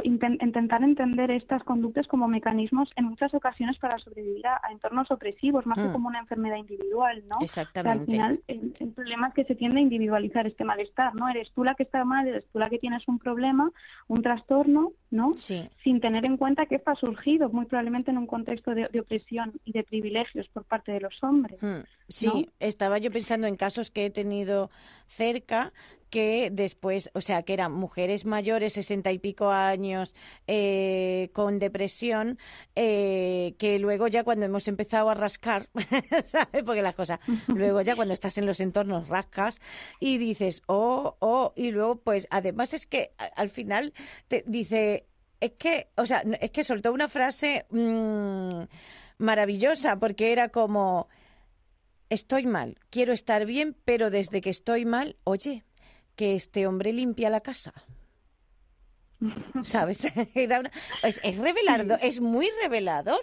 intentar 0.05 0.83
entender 0.83 1.31
estas 1.31 1.63
conductas 1.65 2.07
como 2.07 2.29
mecanismos 2.29 2.91
en 2.97 3.07
muchas 3.07 3.33
ocasiones 3.35 3.79
para 3.79 3.99
sobrevivir 3.99 4.47
a, 4.47 4.61
a 4.63 4.73
entornos 4.73 5.11
opresivos, 5.11 5.67
más 5.67 5.79
que 5.79 5.89
Mm. 5.89 5.93
como 5.93 6.09
una 6.09 6.19
enfermedad 6.21 6.57
individual, 6.57 7.25
¿no? 7.29 7.37
O 7.39 7.47
sea, 7.47 7.63
al 7.63 7.69
Exactamente. 7.69 8.13
final, 8.13 8.41
el, 8.49 8.75
el 8.81 8.89
problema 8.93 9.29
es 9.29 9.35
que 9.35 9.45
se 9.45 9.55
tiende 9.55 9.79
a 9.79 9.83
individualizar 9.83 10.47
este 10.47 10.65
malestar, 10.65 11.15
¿no? 11.15 11.29
Eres 11.29 11.51
tú 11.53 11.65
la 11.65 11.75
que 11.75 11.85
está 11.85 12.05
mal, 12.05 12.29
eres 12.29 12.45
tú 12.53 12.59
la 12.59 12.69
que 12.69 12.79
tienes 12.79 13.07
un 13.09 13.19
problema, 13.19 13.71
un 14.09 14.23
trastorno, 14.23 14.93
¿no? 15.11 15.33
Sí. 15.37 15.69
sin 15.83 16.01
tener 16.01 16.27
en 16.27 16.37
cuenta 16.37 16.67
que 16.67 16.75
esto 16.75 16.91
ha 16.91 16.95
surgido 16.97 17.49
muy 17.49 17.65
probablemente 17.65 18.11
en 18.11 18.19
un 18.19 18.27
contexto 18.27 18.75
de, 18.75 18.89
de 18.93 19.01
opresión 19.01 19.53
y 19.65 19.73
de 19.73 19.83
privilegios 19.85 20.47
por 20.49 20.65
parte 20.65 20.93
de 20.93 21.01
los 21.01 21.23
hombres. 21.23 21.59
Mm, 21.63 21.79
Sí, 22.09 22.27
¿no? 22.27 22.43
estaba 22.61 22.99
yo 22.99 23.11
pensando 23.11 23.47
en 23.47 23.57
casos 23.57 23.91
que 23.91 24.07
he 24.07 24.11
tenido 24.11 24.71
cerca 25.07 25.73
que 26.09 26.51
después, 26.53 27.11
o 27.15 27.21
sea, 27.21 27.43
que 27.43 27.53
eran 27.53 27.73
mujeres 27.73 28.25
mayores, 28.25 28.73
sesenta 28.73 29.13
y 29.13 29.19
pico 29.19 29.51
años, 29.51 30.15
eh, 30.47 31.31
con 31.33 31.59
depresión, 31.59 32.39
eh, 32.75 33.55
que 33.59 33.79
luego 33.79 34.09
ya 34.09 34.25
cuando 34.25 34.47
hemos 34.47 34.69
empezado 34.69 35.11
a 35.11 35.15
rascar, 35.15 35.69
¿sabes? 36.25 36.63
Porque 36.65 36.83
las 36.83 36.95
cosas, 36.95 37.21
luego 37.49 37.81
ya 37.83 37.97
cuando 37.97 38.15
estás 38.15 38.39
en 38.39 38.47
los 38.47 38.61
entornos 38.61 39.09
rascas 39.09 39.61
y 40.01 40.19
dices, 40.19 40.63
oh, 40.67 41.17
oh, 41.21 41.53
y 41.57 41.71
luego 41.71 41.97
pues 41.97 42.27
además 42.31 42.75
es 42.75 42.87
que 42.87 43.13
al 43.37 43.51
final 43.51 43.93
te 44.29 44.45
dice, 44.47 45.07
es 45.41 45.53
que, 45.53 45.89
o 45.97 46.07
sea, 46.07 46.23
es 46.41 46.51
que 46.51 46.65
soltó 46.65 46.93
una 46.93 47.09
frase 47.09 47.67
mm, 47.71 48.63
maravillosa 49.19 49.99
porque 49.99 50.33
era 50.33 50.49
como 50.49 51.09
estoy 52.11 52.47
mal, 52.47 52.79
quiero 52.91 53.13
estar 53.13 53.45
bien, 53.47 53.77
pero 53.85 54.11
desde 54.11 54.41
que 54.41 54.51
estoy 54.51 54.85
mal, 54.85 55.17
oye, 55.25 55.65
que 56.19 56.35
este 56.35 56.67
hombre 56.67 56.93
limpia 56.93 57.31
la 57.31 57.41
casa. 57.41 57.73
¿Sabes? 59.63 60.01
Era 60.35 60.59
una- 60.61 60.73
es, 61.05 61.21
es 61.23 61.39
revelador, 61.39 61.99
es 62.03 62.21
muy 62.21 62.49
revelador. 62.61 63.21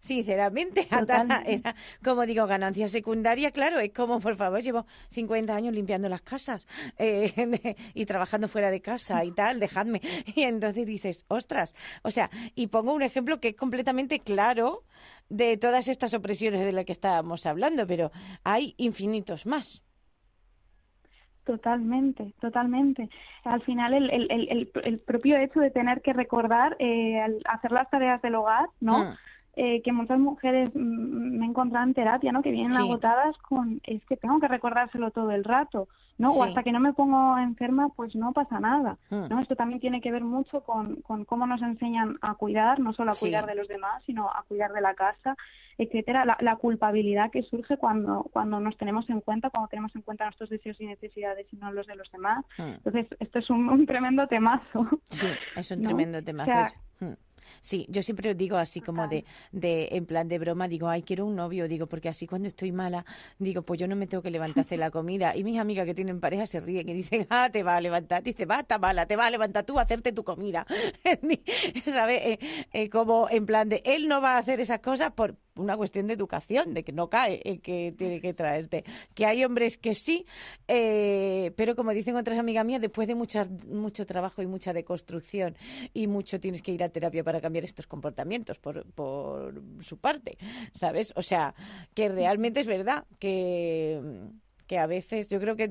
Sinceramente, 0.00 0.88
era 1.46 1.76
como 2.02 2.26
digo, 2.26 2.44
ganancia 2.48 2.88
secundaria, 2.88 3.52
claro, 3.52 3.78
es 3.78 3.92
como, 3.92 4.18
por 4.18 4.34
favor, 4.34 4.60
llevo 4.60 4.84
50 5.12 5.54
años 5.54 5.72
limpiando 5.72 6.08
las 6.08 6.22
casas 6.22 6.66
eh, 6.98 7.76
y 7.94 8.04
trabajando 8.04 8.48
fuera 8.48 8.72
de 8.72 8.82
casa 8.82 9.24
y 9.24 9.30
tal, 9.30 9.60
dejadme. 9.60 10.00
Y 10.34 10.42
entonces 10.42 10.86
dices, 10.86 11.24
ostras, 11.28 11.76
o 12.02 12.10
sea, 12.10 12.30
y 12.56 12.66
pongo 12.66 12.92
un 12.92 13.02
ejemplo 13.02 13.38
que 13.38 13.50
es 13.50 13.54
completamente 13.56 14.18
claro 14.18 14.82
de 15.28 15.56
todas 15.56 15.86
estas 15.86 16.14
opresiones 16.14 16.64
de 16.64 16.72
las 16.72 16.84
que 16.84 16.90
estábamos 16.92 17.46
hablando, 17.46 17.86
pero 17.86 18.10
hay 18.42 18.74
infinitos 18.78 19.46
más. 19.46 19.84
Totalmente, 21.44 22.34
totalmente. 22.40 23.08
Al 23.42 23.62
final, 23.62 23.94
el, 23.94 24.10
el, 24.10 24.30
el, 24.30 24.48
el- 24.84 25.00
propio 25.00 25.36
hecho 25.38 25.58
de 25.58 25.72
tener 25.72 26.00
que 26.00 26.12
recordar 26.12 26.76
eh, 26.78 27.20
al 27.20 27.40
hacer 27.46 27.72
las 27.72 27.90
tareas 27.90 28.22
del 28.22 28.36
hogar, 28.36 28.68
¿no? 28.80 28.98
Mm. 28.98 29.18
Eh, 29.54 29.82
que 29.82 29.92
muchas 29.92 30.18
mujeres 30.18 30.70
mm, 30.74 31.38
me 31.38 31.44
he 31.44 31.48
encontrado 31.50 31.84
en 31.86 31.92
terapia, 31.92 32.32
¿no? 32.32 32.40
Que 32.40 32.50
vienen 32.50 32.70
Sí. 32.70 32.78
agotadas 32.82 33.36
con, 33.38 33.82
es 33.84 34.02
que 34.06 34.16
tengo 34.16 34.40
que 34.40 34.48
recordárselo 34.48 35.10
todo 35.10 35.30
el 35.30 35.44
rato, 35.44 35.88
¿no? 36.16 36.30
Sí. 36.30 36.38
O 36.40 36.44
hasta 36.44 36.62
que 36.62 36.72
no 36.72 36.80
me 36.80 36.94
pongo 36.94 37.36
enferma, 37.36 37.90
pues 37.94 38.16
no 38.16 38.32
pasa 38.32 38.60
nada, 38.60 38.96
Mm. 39.10 39.28
¿no? 39.28 39.40
Esto 39.40 39.54
también 39.54 39.78
tiene 39.78 40.00
que 40.00 40.10
ver 40.10 40.24
mucho 40.24 40.62
con, 40.62 41.02
con 41.02 41.26
cómo 41.26 41.46
nos 41.46 41.60
enseñan 41.60 42.16
a 42.22 42.34
cuidar, 42.36 42.80
no 42.80 42.94
solo 42.94 43.10
a 43.10 43.14
Sí. 43.14 43.26
cuidar 43.26 43.44
de 43.44 43.54
los 43.54 43.68
demás, 43.68 44.02
sino 44.06 44.30
a 44.30 44.42
cuidar 44.48 44.72
de 44.72 44.80
la 44.80 44.94
casa, 44.94 45.36
etcétera. 45.76 46.24
La, 46.24 46.38
la 46.40 46.56
culpabilidad 46.56 47.30
que 47.30 47.42
surge 47.42 47.76
cuando, 47.76 48.26
cuando 48.32 48.58
nos 48.58 48.78
tenemos 48.78 49.10
en 49.10 49.20
cuenta, 49.20 49.50
cuando 49.50 49.68
tenemos 49.68 49.94
en 49.94 50.00
cuenta 50.00 50.24
nuestros 50.24 50.48
deseos 50.48 50.80
y 50.80 50.86
necesidades 50.86 51.46
y 51.52 51.56
no 51.56 51.70
los 51.72 51.86
de 51.86 51.96
los 51.96 52.10
demás. 52.10 52.42
Mm. 52.56 52.62
Entonces, 52.62 53.06
esto 53.20 53.38
es 53.38 53.50
un, 53.50 53.68
un 53.68 53.84
tremendo 53.84 54.26
temazo. 54.28 54.86
Sí, 55.10 55.28
es 55.56 55.70
un 55.72 55.82
¿no? 55.82 55.88
tremendo 55.90 56.22
tema. 56.24 56.44
O 56.44 56.46
sea, 56.46 56.72
Mm. 56.74 56.91
Sí, 57.60 57.86
yo 57.88 58.02
siempre 58.02 58.34
digo 58.34 58.56
así 58.56 58.80
como 58.80 59.08
de, 59.08 59.24
de, 59.52 59.88
en 59.92 60.06
plan 60.06 60.28
de 60.28 60.38
broma, 60.38 60.68
digo, 60.68 60.88
ay, 60.88 61.02
quiero 61.02 61.26
un 61.26 61.36
novio, 61.36 61.68
digo, 61.68 61.86
porque 61.86 62.08
así 62.08 62.26
cuando 62.26 62.48
estoy 62.48 62.72
mala, 62.72 63.04
digo, 63.38 63.62
pues 63.62 63.78
yo 63.80 63.86
no 63.86 63.96
me 63.96 64.06
tengo 64.06 64.22
que 64.22 64.30
levantar 64.30 64.62
a 64.62 64.66
hacer 64.66 64.78
la 64.78 64.90
comida. 64.92 65.36
Y 65.36 65.44
mis 65.44 65.58
amigas 65.58 65.86
que 65.86 65.94
tienen 65.94 66.20
pareja 66.20 66.46
se 66.46 66.60
ríen 66.60 66.88
y 66.88 66.94
dicen, 66.94 67.26
ah, 67.30 67.48
te 67.50 67.62
va 67.62 67.76
a 67.76 67.80
levantar. 67.80 68.22
Dice, 68.22 68.46
va, 68.46 68.60
está 68.60 68.78
mala, 68.78 69.06
te 69.06 69.16
va 69.16 69.26
a 69.26 69.30
levantar 69.30 69.64
tú 69.64 69.78
a 69.78 69.82
hacerte 69.82 70.12
tu 70.12 70.24
comida. 70.24 70.66
¿Sabes? 71.84 72.22
Eh, 72.24 72.38
eh, 72.72 72.90
como 72.90 73.28
en 73.30 73.46
plan 73.46 73.68
de, 73.68 73.82
él 73.84 74.08
no 74.08 74.20
va 74.20 74.36
a 74.36 74.38
hacer 74.38 74.60
esas 74.60 74.80
cosas 74.80 75.12
por 75.12 75.36
una 75.56 75.76
cuestión 75.76 76.06
de 76.06 76.14
educación, 76.14 76.74
de 76.74 76.84
que 76.84 76.92
no 76.92 77.08
cae, 77.08 77.40
eh, 77.44 77.58
que 77.58 77.94
tiene 77.96 78.20
que 78.20 78.34
traerte. 78.34 78.84
Que 79.14 79.26
hay 79.26 79.44
hombres 79.44 79.76
que 79.76 79.94
sí, 79.94 80.26
eh, 80.68 81.52
pero 81.56 81.76
como 81.76 81.92
dicen 81.92 82.16
otras 82.16 82.38
amigas 82.38 82.64
mías, 82.64 82.80
después 82.80 83.08
de 83.08 83.14
mucha, 83.14 83.46
mucho 83.68 84.06
trabajo 84.06 84.42
y 84.42 84.46
mucha 84.46 84.72
deconstrucción 84.72 85.56
y 85.92 86.06
mucho 86.06 86.40
tienes 86.40 86.62
que 86.62 86.72
ir 86.72 86.82
a 86.82 86.88
terapia 86.88 87.24
para 87.24 87.40
cambiar 87.40 87.64
estos 87.64 87.86
comportamientos 87.86 88.58
por, 88.58 88.84
por 88.92 89.62
su 89.80 89.98
parte, 89.98 90.38
¿sabes? 90.72 91.12
O 91.16 91.22
sea, 91.22 91.54
que 91.94 92.08
realmente 92.08 92.60
es 92.60 92.66
verdad 92.66 93.04
que, 93.18 94.00
que 94.72 94.78
a 94.78 94.86
veces 94.86 95.28
yo 95.28 95.38
creo 95.38 95.54
que 95.54 95.70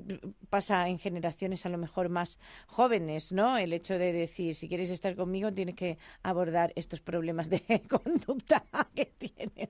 pasa 0.51 0.87
en 0.87 0.99
generaciones 0.99 1.65
a 1.65 1.69
lo 1.69 1.79
mejor 1.79 2.09
más 2.09 2.37
jóvenes, 2.67 3.31
¿no? 3.31 3.57
El 3.57 3.73
hecho 3.73 3.97
de 3.97 4.13
decir, 4.13 4.53
si 4.53 4.67
quieres 4.69 4.91
estar 4.91 5.15
conmigo, 5.15 5.51
tienes 5.51 5.73
que 5.73 5.97
abordar 6.21 6.71
estos 6.75 7.01
problemas 7.01 7.49
de 7.49 7.63
conducta 7.89 8.63
que 8.93 9.07
tienes. 9.17 9.69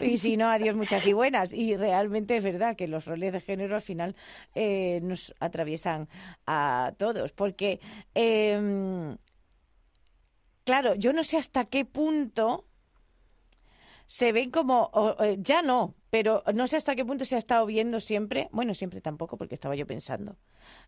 Y 0.00 0.16
si 0.16 0.36
no, 0.36 0.50
adiós 0.50 0.74
muchas 0.74 1.06
y 1.06 1.12
buenas. 1.12 1.52
Y 1.52 1.76
realmente 1.76 2.36
es 2.36 2.42
verdad 2.42 2.74
que 2.74 2.88
los 2.88 3.04
roles 3.04 3.32
de 3.34 3.40
género 3.40 3.76
al 3.76 3.82
final 3.82 4.16
eh, 4.56 4.98
nos 5.00 5.32
atraviesan 5.38 6.08
a 6.44 6.92
todos, 6.98 7.30
porque, 7.30 7.78
em, 8.14 9.16
claro, 10.64 10.96
yo 10.96 11.12
no 11.12 11.22
sé 11.22 11.36
hasta 11.36 11.66
qué 11.66 11.84
punto 11.84 12.64
se 14.06 14.32
ven 14.32 14.50
como, 14.50 14.90
eh, 15.20 15.36
ya 15.38 15.62
no, 15.62 15.94
pero 16.10 16.42
no 16.54 16.66
sé 16.66 16.76
hasta 16.76 16.94
qué 16.94 17.04
punto 17.04 17.24
se 17.24 17.36
ha 17.36 17.38
estado 17.38 17.66
viendo 17.66 18.00
siempre, 18.00 18.48
bueno, 18.52 18.74
siempre 18.74 19.00
tampoco, 19.00 19.36
porque 19.36 19.54
estaba 19.54 19.74
yo 19.74 19.86
pensando. 19.86 20.36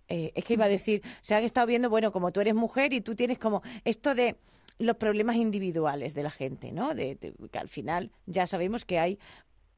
Eh, 0.09 0.33
es 0.35 0.45
que 0.45 0.55
iba 0.55 0.65
a 0.65 0.69
decir, 0.69 1.03
se 1.21 1.35
han 1.35 1.45
estado 1.45 1.67
viendo, 1.67 1.91
bueno, 1.91 2.13
como 2.13 2.33
tú 2.33 2.41
eres 2.41 2.55
mujer 2.55 2.93
y 2.93 3.01
tú 3.01 3.15
tienes 3.15 3.39
como 3.39 3.63
esto 3.85 4.15
de 4.15 4.37
los 4.79 4.97
problemas 4.97 5.37
individuales 5.37 6.15
de 6.15 6.23
la 6.23 6.31
gente, 6.31 6.71
¿no? 6.73 6.95
De, 6.95 7.19
que 7.51 7.59
al 7.59 7.69
final 7.69 8.13
ya 8.27 8.47
sabemos 8.47 8.85
que 8.85 8.99
hay 8.99 9.19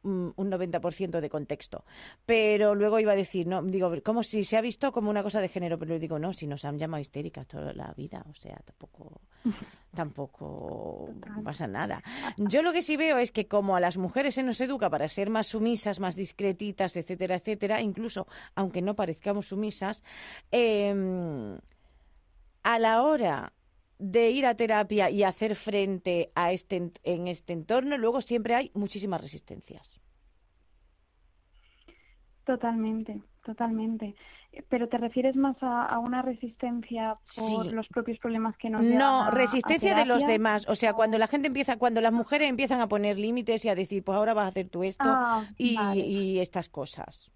un 0.02 0.34
90% 0.50 1.20
de 1.20 1.28
contexto. 1.28 1.84
Pero 2.26 2.74
luego 2.74 2.98
iba 2.98 3.12
a 3.12 3.16
decir, 3.16 3.46
no, 3.46 3.62
digo, 3.62 3.92
como 4.02 4.22
si 4.22 4.44
se 4.44 4.56
ha 4.56 4.60
visto 4.60 4.92
como 4.92 5.10
una 5.10 5.22
cosa 5.22 5.40
de 5.40 5.48
género, 5.48 5.78
pero 5.78 5.98
digo, 5.98 6.18
no, 6.18 6.32
si 6.32 6.46
nos 6.46 6.64
han 6.64 6.78
llamado 6.78 7.00
histéricas 7.00 7.46
toda 7.46 7.72
la 7.72 7.92
vida, 7.96 8.24
o 8.28 8.34
sea, 8.34 8.60
tampoco 8.64 9.20
tampoco 9.94 11.10
pasa 11.44 11.66
nada. 11.66 12.02
Yo 12.36 12.62
lo 12.62 12.72
que 12.72 12.82
sí 12.82 12.96
veo 12.96 13.18
es 13.18 13.30
que 13.30 13.46
como 13.46 13.76
a 13.76 13.80
las 13.80 13.96
mujeres 13.96 14.34
se 14.34 14.42
nos 14.42 14.60
educa 14.60 14.88
para 14.88 15.08
ser 15.08 15.30
más 15.30 15.48
sumisas, 15.48 16.00
más 16.00 16.16
discretitas, 16.16 16.96
etcétera, 16.96 17.36
etcétera, 17.36 17.80
incluso 17.80 18.26
aunque 18.54 18.82
no 18.82 18.94
parezcamos 18.94 19.48
sumisas, 19.48 20.02
eh, 20.52 21.58
a 22.62 22.78
la 22.78 23.02
hora 23.02 23.52
de 24.00 24.30
ir 24.30 24.46
a 24.46 24.54
terapia 24.54 25.10
y 25.10 25.22
hacer 25.22 25.54
frente 25.54 26.32
a 26.34 26.52
este 26.52 26.90
en- 27.04 27.28
este 27.28 27.52
entorno, 27.52 27.98
luego 27.98 28.20
siempre 28.20 28.54
hay 28.54 28.70
muchísimas 28.74 29.20
resistencias. 29.20 30.00
Totalmente, 32.44 33.22
totalmente. 33.44 34.14
Pero 34.68 34.88
te 34.88 34.98
refieres 34.98 35.36
más 35.36 35.56
a, 35.62 35.84
a 35.84 35.98
una 36.00 36.22
resistencia 36.22 37.14
por 37.36 37.64
Sí. 37.64 37.70
los 37.70 37.86
propios 37.88 38.18
problemas 38.18 38.56
que 38.56 38.68
nos 38.70 38.82
No, 38.82 39.22
a- 39.22 39.28
a 39.28 39.30
resistencia 39.30 39.94
de 39.94 40.04
los 40.06 40.26
demás. 40.26 40.66
O 40.68 40.74
sea, 40.74 40.94
cuando 40.94 41.18
la 41.18 41.28
gente 41.28 41.46
empieza, 41.46 41.76
cuando 41.76 42.00
las 42.00 42.12
mujeres 42.12 42.48
empiezan 42.48 42.80
a 42.80 42.88
poner 42.88 43.16
límites 43.18 43.64
y 43.64 43.68
a 43.68 43.76
decir, 43.76 44.02
pues 44.02 44.16
ahora 44.16 44.34
vas 44.34 44.46
a 44.46 44.48
hacer 44.48 44.68
tú 44.68 44.82
esto 44.82 45.04
Ah, 45.06 45.46
y, 45.56 45.76
vale. 45.76 46.00
y 46.00 46.40
estas 46.40 46.68
cosas. 46.68 47.30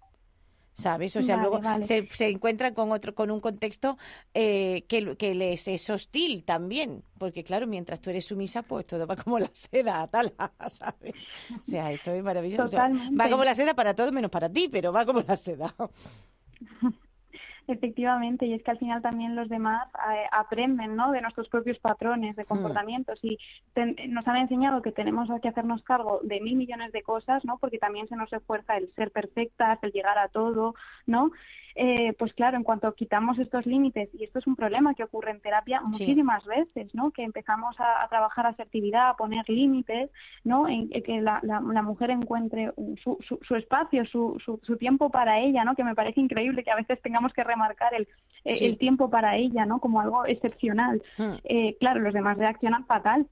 ¿Sabes? 0.75 1.15
O 1.15 1.21
sea, 1.21 1.37
Vale, 1.37 1.49
luego 1.49 1.63
vale. 1.63 1.85
Se, 1.85 2.05
se 2.09 2.27
encuentran 2.27 2.73
con 2.73 2.91
otro, 2.91 3.15
con 3.15 3.31
un 3.31 3.39
contexto 3.39 3.97
eh, 4.33 4.85
que, 4.89 5.15
que 5.15 5.33
les 5.33 5.67
es 5.69 5.89
hostil 5.89 6.43
también. 6.43 7.01
Porque 7.17 7.45
claro, 7.45 7.65
mientras 7.65 8.01
tú 8.01 8.09
eres 8.09 8.25
sumisa, 8.25 8.61
pues 8.61 8.85
todo 8.85 9.07
va 9.07 9.15
como 9.15 9.39
la 9.39 9.49
seda, 9.53 10.05
tal, 10.07 10.33
¿sabes? 10.69 11.13
O 11.61 11.65
sea, 11.65 11.91
esto 11.93 12.11
es 12.11 12.21
maravilloso. 12.23 12.77
Va 12.77 13.29
como 13.29 13.45
la 13.45 13.55
seda 13.55 13.73
para 13.73 13.95
todo 13.95 14.11
menos 14.11 14.29
para 14.29 14.49
ti, 14.49 14.67
pero 14.67 14.91
va 14.91 15.05
como 15.05 15.21
la 15.21 15.37
seda. 15.37 15.73
Efectivamente, 17.67 18.45
y 18.45 18.53
es 18.53 18.61
que 18.63 18.71
al 18.71 18.77
final 18.77 19.01
también 19.01 19.35
los 19.35 19.49
demás 19.49 19.87
eh, 20.13 20.25
aprenden 20.31 20.95
¿no? 20.95 21.11
de 21.11 21.21
nuestros 21.21 21.49
propios 21.49 21.79
patrones 21.79 22.35
de 22.35 22.45
comportamientos 22.45 23.19
y 23.23 23.39
ten- 23.73 23.95
nos 24.09 24.27
han 24.27 24.37
enseñado 24.37 24.81
que 24.83 24.91
tenemos 24.91 25.29
que 25.41 25.49
hacernos 25.49 25.81
cargo 25.83 26.19
de 26.23 26.41
mil 26.41 26.55
millones 26.57 26.91
de 26.91 27.01
cosas, 27.01 27.43
¿no? 27.43 27.57
porque 27.57 27.79
también 27.79 28.07
se 28.07 28.15
nos 28.15 28.31
esfuerza 28.31 28.77
el 28.77 28.91
ser 28.95 29.09
perfectas, 29.11 29.79
el 29.81 29.91
llegar 29.91 30.17
a 30.19 30.27
todo, 30.27 30.75
¿no? 31.07 31.31
Eh, 31.77 32.13
pues 32.17 32.33
claro, 32.33 32.55
en 32.55 32.63
cuanto 32.63 32.93
quitamos 32.93 33.37
estos 33.37 33.65
límites, 33.65 34.07
y 34.13 34.23
esto 34.23 34.39
es 34.39 34.47
un 34.47 34.55
problema 34.55 34.93
que 34.93 35.03
ocurre 35.03 35.31
en 35.31 35.41
terapia 35.41 35.79
Sí. 35.79 35.85
muchísimas 36.05 36.45
veces, 36.45 36.95
¿no? 36.95 37.11
que 37.11 37.21
empezamos 37.23 37.77
a, 37.81 38.01
a 38.01 38.07
trabajar 38.07 38.47
asertividad, 38.47 39.09
a 39.09 39.17
poner 39.17 39.43
límites, 39.49 40.09
¿no? 40.45 40.69
en, 40.69 40.87
en 40.91 41.03
que 41.03 41.19
la, 41.19 41.41
la- 41.43 41.59
la 41.59 41.81
mujer 41.81 42.11
encuentre 42.11 42.71
su, 43.03 43.17
su, 43.27 43.39
su 43.41 43.55
espacio, 43.57 44.05
su, 44.05 44.37
su, 44.45 44.57
su 44.63 44.77
tiempo 44.77 45.09
para 45.09 45.39
ella, 45.39 45.65
¿no? 45.65 45.75
que 45.75 45.83
me 45.83 45.95
parece 45.95 46.21
increíble 46.21 46.63
que 46.63 46.71
a 46.71 46.77
veces 46.77 47.01
tengamos 47.01 47.33
que 47.33 47.43
remarcar 47.55 47.93
el, 47.93 48.07
eh, 48.43 48.55
Sí. 48.55 48.65
el 48.65 48.77
tiempo 48.77 49.09
para 49.09 49.35
ella 49.37 49.65
¿no? 49.65 49.79
como 49.79 50.01
algo 50.01 50.25
excepcional. 50.25 51.01
Mm. 51.17 51.33
Eh, 51.43 51.77
claro, 51.79 51.99
los 52.01 52.13
demás 52.13 52.37
reaccionan 52.37 52.85
fatal, 52.85 53.27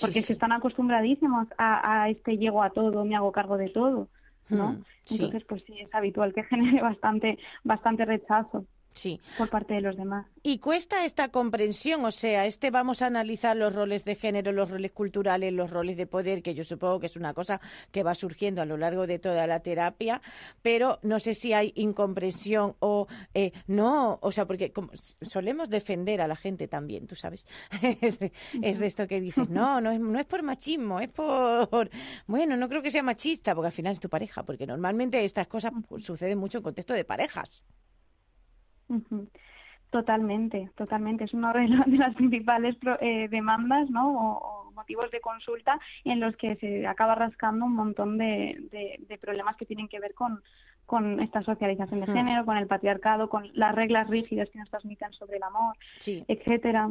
porque 0.00 0.20
sí. 0.20 0.26
que 0.26 0.32
están 0.34 0.52
acostumbradísimos 0.52 1.48
a, 1.56 2.02
a 2.02 2.08
este 2.10 2.36
llego 2.36 2.62
a 2.62 2.70
todo, 2.70 3.04
me 3.04 3.16
hago 3.16 3.32
cargo 3.32 3.56
de 3.56 3.70
todo. 3.70 4.08
¿no? 4.50 4.72
Mm, 4.72 4.84
sí. 5.04 5.14
Entonces, 5.16 5.44
pues 5.48 5.62
sí, 5.66 5.74
es 5.78 5.94
habitual 5.94 6.34
que 6.34 6.44
genere 6.52 6.82
bastante, 6.82 7.38
bastante 7.64 8.04
rechazo 8.04 8.64
Sí. 8.98 9.20
por 9.36 9.48
parte 9.48 9.74
de 9.74 9.80
los 9.80 9.96
demás. 9.96 10.26
Y 10.42 10.58
cuesta 10.58 11.04
esta 11.04 11.28
comprensión, 11.28 12.04
o 12.04 12.10
sea, 12.10 12.46
este 12.46 12.70
vamos 12.70 13.00
a 13.00 13.06
analizar 13.06 13.56
los 13.56 13.74
roles 13.74 14.04
de 14.04 14.16
género, 14.16 14.50
los 14.50 14.70
roles 14.70 14.90
culturales, 14.90 15.52
los 15.52 15.70
roles 15.70 15.96
de 15.96 16.06
poder, 16.06 16.42
que 16.42 16.54
yo 16.54 16.64
supongo 16.64 16.98
que 16.98 17.06
es 17.06 17.16
una 17.16 17.32
cosa 17.32 17.60
que 17.92 18.02
va 18.02 18.14
surgiendo 18.14 18.60
a 18.60 18.64
lo 18.64 18.76
largo 18.76 19.06
de 19.06 19.20
toda 19.20 19.46
la 19.46 19.60
terapia, 19.60 20.20
pero 20.60 20.98
no 21.02 21.20
sé 21.20 21.34
si 21.34 21.52
hay 21.52 21.72
incomprensión 21.76 22.74
o 22.80 23.06
eh, 23.34 23.52
no, 23.68 24.18
o 24.20 24.32
sea, 24.32 24.46
porque 24.46 24.72
como 24.72 24.90
solemos 25.22 25.70
defender 25.70 26.20
a 26.20 26.26
la 26.26 26.36
gente 26.36 26.66
también, 26.66 27.06
tú 27.06 27.14
sabes, 27.14 27.46
es, 28.00 28.18
de, 28.18 28.32
es 28.62 28.78
de 28.78 28.86
esto 28.86 29.06
que 29.06 29.20
dices, 29.20 29.48
no, 29.48 29.80
no 29.80 29.92
es, 29.92 30.00
no 30.00 30.18
es 30.18 30.26
por 30.26 30.42
machismo, 30.42 30.98
es 30.98 31.08
por, 31.08 31.90
bueno, 32.26 32.56
no 32.56 32.68
creo 32.68 32.82
que 32.82 32.90
sea 32.90 33.02
machista, 33.04 33.54
porque 33.54 33.66
al 33.66 33.72
final 33.72 33.92
es 33.92 34.00
tu 34.00 34.08
pareja, 34.08 34.42
porque 34.42 34.66
normalmente 34.66 35.24
estas 35.24 35.46
cosas 35.46 35.72
suceden 36.00 36.38
mucho 36.38 36.58
en 36.58 36.64
contexto 36.64 36.94
de 36.94 37.04
parejas. 37.04 37.62
Totalmente, 39.90 40.70
totalmente. 40.76 41.24
Es 41.24 41.32
una 41.32 41.52
de, 41.52 41.66
la- 41.68 41.84
de 41.86 41.96
las 41.96 42.14
principales 42.14 42.76
eh, 43.00 43.28
demandas, 43.30 43.88
¿no? 43.90 44.10
O, 44.12 44.66
o 44.68 44.72
motivos 44.72 45.10
de 45.10 45.20
consulta 45.20 45.78
en 46.04 46.20
los 46.20 46.36
que 46.36 46.56
se 46.56 46.86
acaba 46.86 47.14
rascando 47.14 47.64
un 47.64 47.74
montón 47.74 48.18
de, 48.18 48.58
de- 48.70 48.96
de 49.08 49.18
problemas 49.18 49.56
que 49.56 49.64
tienen 49.66 49.88
que 49.88 49.98
ver 49.98 50.12
con, 50.14 50.42
con 50.84 51.20
esta 51.20 51.42
socialización 51.42 52.00
de 52.00 52.06
género, 52.06 52.44
con 52.44 52.58
el 52.58 52.66
patriarcado, 52.66 53.28
con 53.30 53.48
las 53.54 53.74
reglas 53.74 54.08
rígidas 54.08 54.50
que 54.50 54.58
nos 54.58 54.68
transmiten 54.70 55.12
sobre 55.14 55.38
el 55.38 55.42
amor, 55.42 55.74
Sí. 56.00 56.22
etcétera. 56.28 56.90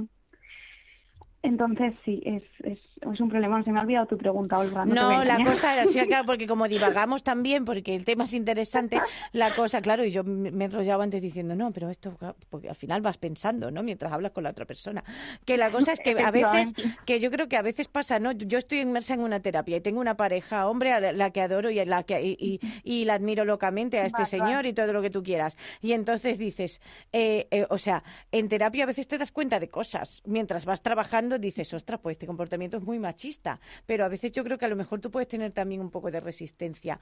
Entonces, 1.44 1.94
sí, 2.04 2.22
es, 2.26 2.44
es, 2.64 2.80
es 3.02 3.20
un 3.22 3.30
problema. 3.30 3.64
Se 3.64 3.72
me 3.72 3.80
ha 3.80 3.84
olvidado 3.84 4.08
tu 4.08 4.18
pregunta, 4.18 4.58
Olga. 4.58 4.86
No, 4.86 5.24
la 5.24 5.44
cosa 5.44 5.74
era 5.74 5.84
así 5.84 6.00
acá, 6.00 6.24
porque 6.26 6.48
como 6.48 6.68
divagamos 6.68 7.24
también, 7.24 7.64
porque 7.64 7.96
el 7.96 8.04
tema 8.06 8.24
es 8.26 8.34
interesante, 8.34 9.00
la 9.34 9.56
cosa, 9.56 9.82
claro, 9.82 10.04
y 10.04 10.12
yo 10.12 10.24
me 10.24 10.50
he 10.50 10.66
enrollado 10.66 11.02
antes 11.04 11.22
diciendo, 11.22 11.56
no, 11.56 11.72
pero 11.72 11.90
esto, 11.90 12.18
porque 12.50 12.70
al 12.70 12.76
final 12.76 13.02
vas 13.02 13.18
pensando, 13.18 13.70
¿no? 13.72 13.84
Mientras 13.84 14.12
hablas 14.12 14.32
con 14.32 14.44
la 14.44 14.50
otra 14.50 14.66
persona. 14.66 15.04
Que 15.46 15.58
la 15.58 15.72
cosa 15.72 15.92
es 15.94 16.00
que 16.00 16.12
a 16.20 16.32
veces, 16.32 16.74
que 17.06 17.20
yo 17.20 17.30
creo 17.30 17.48
que 17.48 17.56
a 17.58 17.62
veces 17.62 17.88
pasa, 17.88 18.20
¿no? 18.20 18.32
Yo 18.32 18.58
estoy 18.58 18.80
inmersa 18.80 19.14
en 19.14 19.20
una 19.22 19.40
terapia 19.40 19.78
y 19.78 19.82
tengo 19.82 20.00
una 20.02 20.18
pareja, 20.18 20.68
hombre, 20.68 20.92
a 20.92 21.00
la, 21.00 21.12
la 21.12 21.30
que 21.32 21.42
adoro 21.42 21.70
y, 21.70 21.80
a 21.80 21.86
la 21.86 22.04
que, 22.04 22.22
y, 22.22 22.36
y- 22.40 22.60
y 22.84 23.06
la 23.06 23.14
admiro 23.14 23.46
locamente 23.46 24.00
a 24.00 24.06
este 24.06 24.18
Vale, 24.24 24.26
señor 24.30 24.54
vale. 24.56 24.70
y 24.70 24.74
todo 24.74 24.92
lo 24.92 25.02
que 25.02 25.10
tú 25.12 25.22
quieras. 25.24 25.56
Y 25.82 25.92
entonces 25.94 26.40
dices, 26.40 26.82
eh, 27.14 27.48
eh, 27.52 27.68
o 27.70 27.78
sea, 27.78 28.04
en 28.32 28.50
terapia 28.50 28.84
a 28.86 28.88
veces 28.88 29.08
te 29.08 29.18
das 29.18 29.32
cuenta 29.32 29.60
de 29.60 29.70
cosas. 29.70 30.22
Mientras 30.26 30.66
vas 30.66 30.82
trabajando 30.82 31.27
dices, 31.38 31.74
ostras, 31.74 32.00
pues 32.02 32.16
este 32.16 32.26
comportamiento 32.28 32.78
es 32.78 32.84
muy 32.86 33.00
machista. 33.00 33.60
Pero 33.86 34.06
a 34.06 34.08
veces 34.08 34.32
yo 34.32 34.44
creo 34.44 34.58
que 34.58 34.66
a 34.66 34.70
lo 34.70 34.76
mejor 34.76 35.02
tú 35.02 35.12
puedes 35.12 35.28
tener 35.28 35.52
también 35.52 35.82
un 35.82 35.92
poco 35.92 36.10
de 36.12 36.20
resistencia 36.22 37.00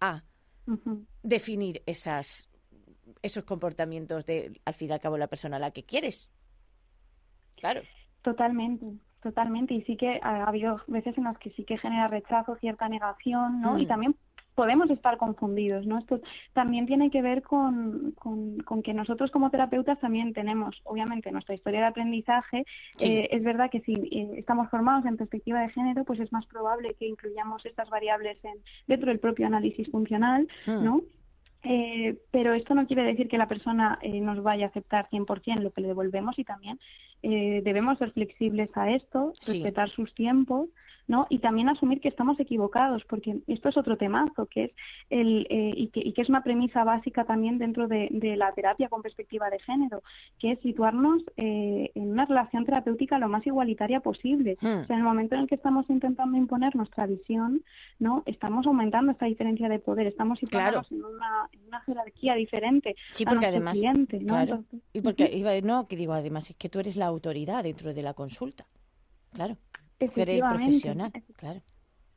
a 0.00 0.22
definir 1.22 1.82
esas, 1.86 2.48
esos 3.22 3.44
comportamientos 3.44 4.26
de, 4.26 4.60
al 4.64 4.74
fin 4.74 4.90
y 4.90 4.92
al 4.92 5.00
cabo, 5.00 5.16
la 5.18 5.26
persona 5.28 5.56
a 5.56 5.60
la 5.60 5.70
que 5.70 5.84
quieres. 5.84 6.30
Claro. 7.56 7.82
Totalmente, 8.22 8.86
totalmente. 9.22 9.74
Y 9.74 9.82
sí 9.82 9.96
que 9.96 10.20
ha 10.22 10.44
habido 10.44 10.80
veces 10.86 11.16
en 11.18 11.24
las 11.24 11.38
que 11.38 11.50
sí 11.50 11.64
que 11.64 11.78
genera 11.78 12.08
rechazo, 12.08 12.56
cierta 12.56 12.88
negación, 12.88 13.60
¿no? 13.60 13.78
Y 13.78 13.84
Mm. 13.84 13.88
también 13.88 14.16
podemos 14.60 14.90
estar 14.90 15.16
confundidos, 15.16 15.86
¿no? 15.86 15.96
Esto 15.96 16.20
también 16.52 16.84
tiene 16.84 17.10
que 17.10 17.22
ver 17.22 17.40
con, 17.40 18.12
con, 18.12 18.58
con 18.58 18.82
que 18.82 18.92
nosotros 18.92 19.30
como 19.30 19.48
terapeutas 19.50 19.98
también 20.00 20.34
tenemos, 20.34 20.82
obviamente, 20.84 21.32
nuestra 21.32 21.54
historia 21.54 21.80
de 21.80 21.86
aprendizaje. 21.86 22.66
Sí. 22.98 23.08
Eh, 23.08 23.28
es 23.32 23.42
verdad 23.42 23.70
que 23.70 23.80
si 23.80 23.94
eh, 23.94 24.32
estamos 24.36 24.68
formados 24.68 25.06
en 25.06 25.16
perspectiva 25.16 25.62
de 25.62 25.70
género, 25.70 26.04
pues 26.04 26.20
es 26.20 26.30
más 26.30 26.44
probable 26.44 26.92
que 26.98 27.06
incluyamos 27.06 27.64
estas 27.64 27.88
variables 27.88 28.36
en, 28.44 28.58
dentro 28.86 29.08
del 29.08 29.18
propio 29.18 29.46
análisis 29.46 29.90
funcional, 29.90 30.46
Mm. 30.66 30.84
¿no? 30.84 31.00
Eh, 31.62 32.18
pero 32.30 32.52
esto 32.54 32.74
no 32.74 32.86
quiere 32.86 33.02
decir 33.02 33.28
que 33.28 33.38
la 33.38 33.48
persona 33.48 33.98
eh, 34.02 34.20
nos 34.20 34.42
vaya 34.42 34.66
a 34.66 34.68
aceptar 34.68 35.08
100% 35.10 35.60
lo 35.60 35.70
que 35.72 35.80
le 35.82 35.88
devolvemos 35.88 36.38
y 36.38 36.44
también 36.44 36.78
eh, 37.22 37.60
debemos 37.64 37.98
ser 37.98 38.12
flexibles 38.12 38.70
a 38.74 38.90
esto, 38.90 39.32
Sí. 39.40 39.52
respetar 39.54 39.88
sus 39.90 40.14
tiempos, 40.14 40.68
¿no? 41.06 41.26
Y 41.30 41.38
también 41.38 41.68
asumir 41.68 42.00
que 42.00 42.08
estamos 42.08 42.38
equivocados, 42.40 43.04
porque 43.04 43.40
esto 43.46 43.68
es 43.68 43.76
otro 43.76 43.96
temazo, 43.96 44.46
que 44.46 44.64
es 44.64 44.70
el, 45.10 45.46
eh, 45.50 45.72
y, 45.76 45.88
que, 45.88 46.00
y, 46.00 46.12
que, 46.12 46.22
es 46.22 46.28
una 46.28 46.42
premisa 46.42 46.84
básica 46.84 47.24
también 47.24 47.58
dentro 47.58 47.88
de, 47.88 48.08
de, 48.10 48.36
la 48.36 48.52
terapia 48.52 48.88
con 48.88 49.02
perspectiva 49.02 49.50
de 49.50 49.58
género, 49.60 50.02
que 50.38 50.52
es 50.52 50.60
situarnos 50.60 51.22
eh, 51.36 51.90
en 51.94 52.10
una 52.10 52.26
relación 52.26 52.64
terapéutica 52.64 53.18
lo 53.18 53.28
más 53.28 53.46
igualitaria 53.46 54.00
posible. 54.00 54.56
Hmm. 54.60 54.80
O 54.82 54.84
sea, 54.84 54.96
en 54.96 55.00
el 55.00 55.04
momento 55.04 55.34
en 55.34 55.42
el 55.42 55.48
que 55.48 55.54
estamos 55.54 55.88
intentando 55.88 56.36
imponer 56.36 56.76
nuestra 56.76 57.06
visión, 57.06 57.62
¿no? 57.98 58.22
Estamos 58.26 58.66
aumentando 58.66 59.12
esta 59.12 59.26
diferencia 59.26 59.68
de 59.68 59.78
poder, 59.78 60.06
estamos 60.06 60.38
situándonos 60.38 60.88
Claro. 60.88 61.08
en, 61.08 61.14
una, 61.14 61.48
en 61.52 61.66
una 61.66 61.80
jerarquía 61.80 62.34
diferente 62.34 62.96
Sí, 63.10 63.24
a 63.26 63.30
porque 63.30 63.46
además, 63.46 63.74
cliente, 63.74 64.18
¿no? 64.20 64.26
claro, 64.26 64.54
Entonces, 64.56 64.80
y 64.92 65.00
porque 65.00 65.30
iba, 65.36 65.58
no, 65.60 65.86
que 65.86 65.96
digo, 65.96 66.12
además 66.12 66.50
es 66.50 66.56
que 66.56 66.68
tú 66.68 66.80
eres 66.80 66.96
la 66.96 67.06
autoridad 67.06 67.64
dentro 67.64 67.92
de 67.94 68.02
la 68.02 68.14
consulta, 68.14 68.66
claro, 69.32 69.56
Efectivamente, 70.00 70.64
profesional, 70.64 71.12
claro, 71.36 71.62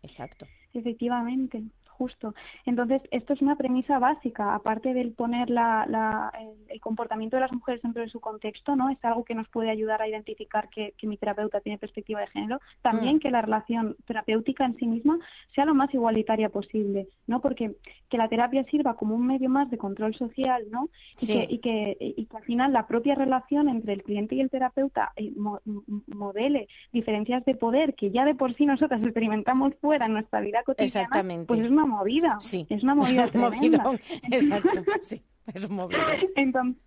exacto, 0.01 0.47
Efectivamente, 0.73 1.63
justo. 1.97 2.33
Entonces, 2.65 3.01
esto 3.11 3.33
es 3.33 3.41
una 3.41 3.55
premisa 3.55 3.99
básica, 3.99 4.53
aparte 4.55 4.93
del 4.93 5.13
poner 5.13 5.49
la, 5.49 5.85
la- 5.87 6.31
el, 6.39 6.49
el 6.69 6.79
comportamiento 6.81 7.37
de 7.37 7.41
las 7.41 7.51
mujeres 7.51 7.81
dentro 7.81 8.01
de 8.01 8.09
su 8.09 8.19
contexto, 8.19 8.75
¿no? 8.75 8.89
Es 8.89 8.97
algo 9.03 9.23
que 9.23 9.35
nos 9.35 9.47
puede 9.49 9.69
ayudar 9.69 10.01
a 10.01 10.07
identificar 10.07 10.69
que, 10.69 10.93
que 10.97 11.07
mi 11.07 11.17
terapeuta 11.17 11.61
tiene 11.61 11.77
perspectiva 11.77 12.19
de 12.21 12.27
género. 12.27 12.59
También 12.81 13.15
Mm. 13.17 13.19
que 13.19 13.31
la 13.31 13.41
relación 13.41 13.95
terapéutica 14.05 14.65
en 14.65 14.75
sí 14.77 14.87
misma 14.87 15.17
sea 15.55 15.65
lo 15.65 15.73
más 15.75 15.93
igualitaria 15.93 16.49
posible, 16.49 17.07
¿no? 17.27 17.39
Porque 17.41 17.75
que 18.09 18.17
la 18.17 18.27
terapia 18.29 18.63
sirva 18.65 18.95
como 18.95 19.15
un 19.15 19.25
medio 19.27 19.49
más 19.49 19.69
de 19.69 19.77
control 19.77 20.13
social, 20.15 20.63
¿no? 20.71 20.89
Y, 21.21 21.25
Sí. 21.25 21.33
que, 21.33 21.47
y, 21.49 21.57
que, 21.59 21.97
y 21.99 22.25
que 22.25 22.37
al 22.37 22.43
final 22.43 22.73
la 22.73 22.87
propia 22.87 23.15
relación 23.15 23.69
entre 23.69 23.93
el 23.93 24.03
cliente 24.03 24.35
y 24.35 24.41
el 24.41 24.49
terapeuta 24.49 25.11
eh, 25.15 25.31
mo- 25.35 25.61
modele 26.07 26.67
diferencias 26.91 27.43
de 27.45 27.55
poder 27.55 27.95
que 27.95 28.11
ya 28.11 28.25
de 28.25 28.35
por 28.35 28.53
sí 28.55 28.65
nosotras 28.65 29.01
experimentamos 29.03 29.73
fuera 29.81 30.05
en 30.05 30.13
nuestra 30.13 30.41
vida 30.41 30.63
cotidiana, 30.63 30.85
Exactamente. 30.85 31.45
pues 31.47 31.61
es 31.61 31.69
una 31.69 31.82
movida. 31.87 32.37
sí, 32.39 32.65
Es 32.69 32.83
una 32.83 32.95
movida 32.95 33.23
un 33.25 33.31
tremenda. 33.31 33.91
exacto, 34.31 34.83
sí, 35.01 35.21
es 35.53 35.63
un 35.65 35.75
movidón, 35.75 36.03
Entonces, 36.35 36.81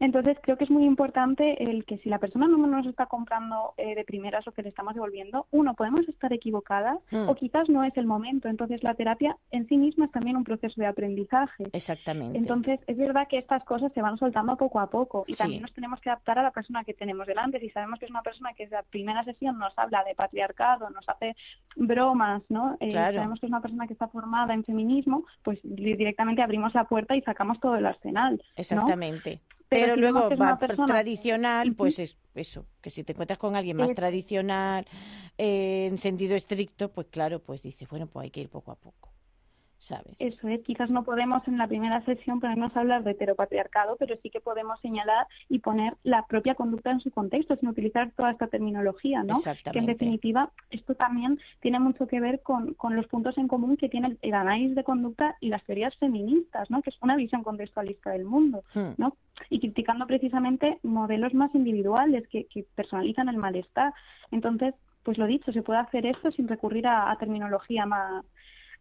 entonces 0.00 0.36
creo 0.42 0.56
que 0.56 0.64
es 0.64 0.70
muy 0.70 0.84
importante 0.84 1.62
el 1.62 1.84
que 1.84 1.98
si 1.98 2.08
la 2.08 2.18
persona 2.18 2.46
no 2.46 2.56
nos 2.66 2.86
está 2.86 3.06
comprando 3.06 3.74
eh, 3.76 3.94
de 3.94 4.04
primeras 4.04 4.46
lo 4.46 4.52
que 4.52 4.62
le 4.62 4.68
estamos 4.68 4.94
devolviendo, 4.94 5.46
uno, 5.50 5.74
podemos 5.74 6.08
estar 6.08 6.32
equivocadas 6.32 6.98
Mm. 7.10 7.28
o 7.28 7.34
quizás 7.34 7.68
no 7.68 7.84
es 7.84 7.96
el 7.96 8.06
momento. 8.06 8.48
Entonces 8.48 8.82
la 8.82 8.94
terapia 8.94 9.36
en 9.50 9.66
sí 9.68 9.76
misma 9.76 10.06
es 10.06 10.12
también 10.12 10.36
un 10.36 10.44
proceso 10.44 10.80
de 10.80 10.86
aprendizaje. 10.86 11.64
exactamente, 11.72 12.38
Entonces, 12.38 12.80
es 12.86 12.96
verdad 12.96 13.26
que 13.28 13.38
estas 13.38 13.64
cosas 13.64 13.92
se 13.92 14.02
van 14.02 14.18
soltando 14.18 14.56
poco 14.56 14.80
a 14.80 14.90
poco 14.90 15.24
y 15.26 15.32
Sí. 15.34 15.38
también 15.38 15.62
nos 15.62 15.72
tenemos 15.72 16.00
que 16.00 16.10
adaptar 16.10 16.38
a 16.38 16.42
la 16.42 16.50
persona 16.50 16.84
que 16.84 16.94
tenemos 16.94 17.26
delante. 17.26 17.60
Si 17.60 17.70
sabemos 17.70 17.98
que 17.98 18.04
es 18.06 18.10
una 18.10 18.22
persona 18.22 18.52
que 18.54 18.64
desde 18.64 18.76
la 18.76 18.82
primera 18.82 19.24
sesión 19.24 19.58
nos 19.58 19.76
habla 19.78 20.04
de 20.04 20.14
patriarcado, 20.14 20.90
nos 20.90 21.08
hace 21.08 21.34
bromas, 21.76 22.42
¿no? 22.48 22.76
Eh, 22.80 22.88
Claro. 22.90 23.14
Sabemos 23.16 23.40
que 23.40 23.46
es 23.46 23.50
una 23.52 23.60
persona 23.60 23.86
que 23.86 23.92
está 23.92 24.08
formada 24.08 24.54
en 24.54 24.64
feminismo, 24.64 25.24
pues 25.42 25.58
di- 25.62 25.94
directamente 25.94 26.42
abrimos 26.42 26.74
la 26.74 26.84
puerta 26.84 27.16
y 27.16 27.22
sacamos 27.22 27.60
todo 27.60 27.76
el 27.76 27.86
arsenal. 27.86 28.42
¿no? 28.76 28.82
Pero 29.68 29.82
Pero 29.82 29.94
si 29.96 30.00
luego 30.00 30.36
va 30.36 30.56
persona 30.58 30.86
tradicional, 30.86 31.74
pues 31.74 31.98
es 31.98 32.16
eso, 32.34 32.66
que 32.80 32.90
si 32.90 33.04
te 33.04 33.12
encuentras 33.12 33.38
con 33.38 33.54
alguien 33.54 33.76
más 33.76 33.90
Es- 33.90 33.96
tradicional, 33.96 34.86
eh, 35.36 35.86
en 35.90 35.98
sentido 35.98 36.34
estricto, 36.36 36.90
pues 36.90 37.08
claro, 37.10 37.40
pues 37.40 37.60
dices, 37.62 37.88
bueno, 37.88 38.06
pues 38.06 38.24
hay 38.24 38.30
que 38.30 38.40
ir 38.40 38.48
poco 38.48 38.70
a 38.72 38.76
poco, 38.76 39.10
¿sabes? 39.78 40.14
Eso 40.18 40.48
es, 40.48 40.60
quizás 40.62 40.90
no 40.90 41.04
podemos 41.04 41.46
en 41.48 41.58
la 41.58 41.66
primera 41.66 42.04
sesión 42.04 42.40
ponernos 42.40 42.76
a 42.76 42.80
hablar 42.80 43.04
de 43.04 43.12
heteropatriarcado, 43.12 43.96
pero 43.96 44.16
sí 44.22 44.30
que 44.30 44.40
podemos 44.40 44.80
señalar 44.80 45.26
y 45.48 45.60
poner 45.60 45.94
la 46.02 46.26
propia 46.26 46.54
conducta 46.54 46.90
en 46.90 47.00
su 47.00 47.10
contexto, 47.10 47.56
sin 47.56 47.68
utilizar 47.68 48.10
toda 48.16 48.32
esta 48.32 48.48
terminología, 48.48 49.22
¿no? 49.22 49.34
Que 49.34 49.48
en 49.50 49.56
Exactamente. 49.56 49.92
definitiva 49.92 50.50
esto 50.70 50.94
también 50.94 51.38
tiene 51.60 51.78
mucho 51.78 52.06
que 52.06 52.20
ver 52.20 52.40
con, 52.42 52.74
con 52.74 52.96
los 52.96 53.06
puntos 53.06 53.38
en 53.38 53.48
común 53.48 53.76
que 53.76 53.88
tiene 53.88 54.08
el, 54.08 54.18
el 54.22 54.34
análisis 54.34 54.74
de 54.74 54.84
conducta 54.84 55.36
y 55.40 55.48
las 55.48 55.64
teorías 55.64 55.96
feministas, 55.96 56.70
¿no? 56.70 56.82
Que 56.82 56.90
es 56.90 56.98
una 57.00 57.16
visión 57.16 57.42
contextualista 57.42 58.10
del 58.10 58.24
mundo, 58.24 58.62
Hmm. 58.74 58.94
¿no? 58.96 59.16
Y 59.50 59.60
criticando 59.60 60.06
precisamente 60.06 60.78
modelos 60.82 61.32
más 61.34 61.54
individuales 61.54 62.26
que, 62.28 62.46
que 62.46 62.64
personalizan 62.74 63.28
el 63.28 63.36
malestar. 63.36 63.92
Entonces, 64.30 64.74
pues 65.02 65.16
lo 65.18 65.26
dicho, 65.26 65.52
se 65.52 65.62
puede 65.62 65.78
hacer 65.80 66.04
esto 66.06 66.30
sin 66.32 66.48
recurrir 66.48 66.86
a, 66.86 67.10
a 67.10 67.16
terminología 67.16 67.86
más 67.86 68.24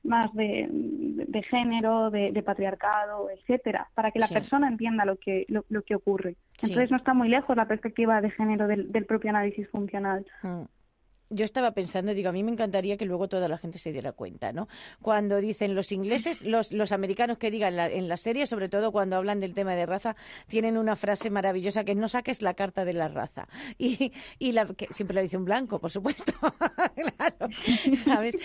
más 0.07 0.33
de, 0.33 0.67
de, 0.71 1.25
de 1.25 1.43
género, 1.43 2.09
de, 2.09 2.31
de 2.31 2.41
patriarcado, 2.43 3.29
etcétera, 3.29 3.89
para 3.93 4.11
que 4.11 4.19
la 4.19 4.27
Sí. 4.27 4.33
persona 4.33 4.67
entienda 4.67 5.05
lo 5.05 5.17
que 5.17 5.45
lo, 5.49 5.65
lo 5.69 5.83
que 5.83 5.95
ocurre. 5.95 6.35
Sí. 6.57 6.67
Entonces 6.67 6.89
no 6.91 6.97
está 6.97 7.13
muy 7.13 7.29
lejos 7.29 7.55
la 7.55 7.67
perspectiva 7.67 8.21
de 8.21 8.31
género 8.31 8.67
del, 8.67 8.91
del 8.91 9.05
propio 9.05 9.29
análisis 9.29 9.67
funcional. 9.69 10.25
Mm. 10.43 10.61
Yo 11.29 11.43
estaba 11.45 11.71
pensando, 11.73 12.13
digo, 12.13 12.29
a 12.29 12.31
mí 12.31 12.43
me 12.43 12.51
encantaría 12.51 12.95
que 12.97 13.05
luego 13.05 13.27
toda 13.27 13.47
la 13.49 13.57
gente 13.57 13.79
se 13.79 13.91
diera 13.91 14.13
cuenta, 14.13 14.53
¿no? 14.53 14.67
Cuando 15.01 15.37
dicen 15.41 15.75
los 15.75 15.91
ingleses, 15.91 16.43
los, 16.43 16.71
los 16.71 16.91
americanos 16.91 17.37
que 17.37 17.51
digan 17.51 17.75
la- 17.75 17.89
en 17.89 18.07
la 18.07 18.15
serie, 18.17 18.47
sobre 18.47 18.69
todo 18.69 18.91
cuando 18.91 19.17
hablan 19.17 19.39
del 19.39 19.53
tema 19.53 19.75
de 19.75 19.85
raza, 19.85 20.15
tienen 20.47 20.77
una 20.77 20.95
frase 20.95 21.29
maravillosa 21.29 21.83
que 21.83 21.91
es 21.91 21.97
no 21.97 22.07
saques 22.07 22.41
la 22.41 22.53
carta 22.53 22.85
de 22.85 22.93
la 22.93 23.07
raza. 23.09 23.47
Y, 23.77 24.11
y 24.39 24.51
la, 24.53 24.65
que 24.65 24.87
siempre 24.91 25.15
lo 25.15 25.21
dice 25.21 25.37
un 25.37 25.45
blanco, 25.45 25.79
por 25.79 25.91
supuesto. 25.91 26.31
claro, 27.17 27.49
¿sabes? 28.03 28.35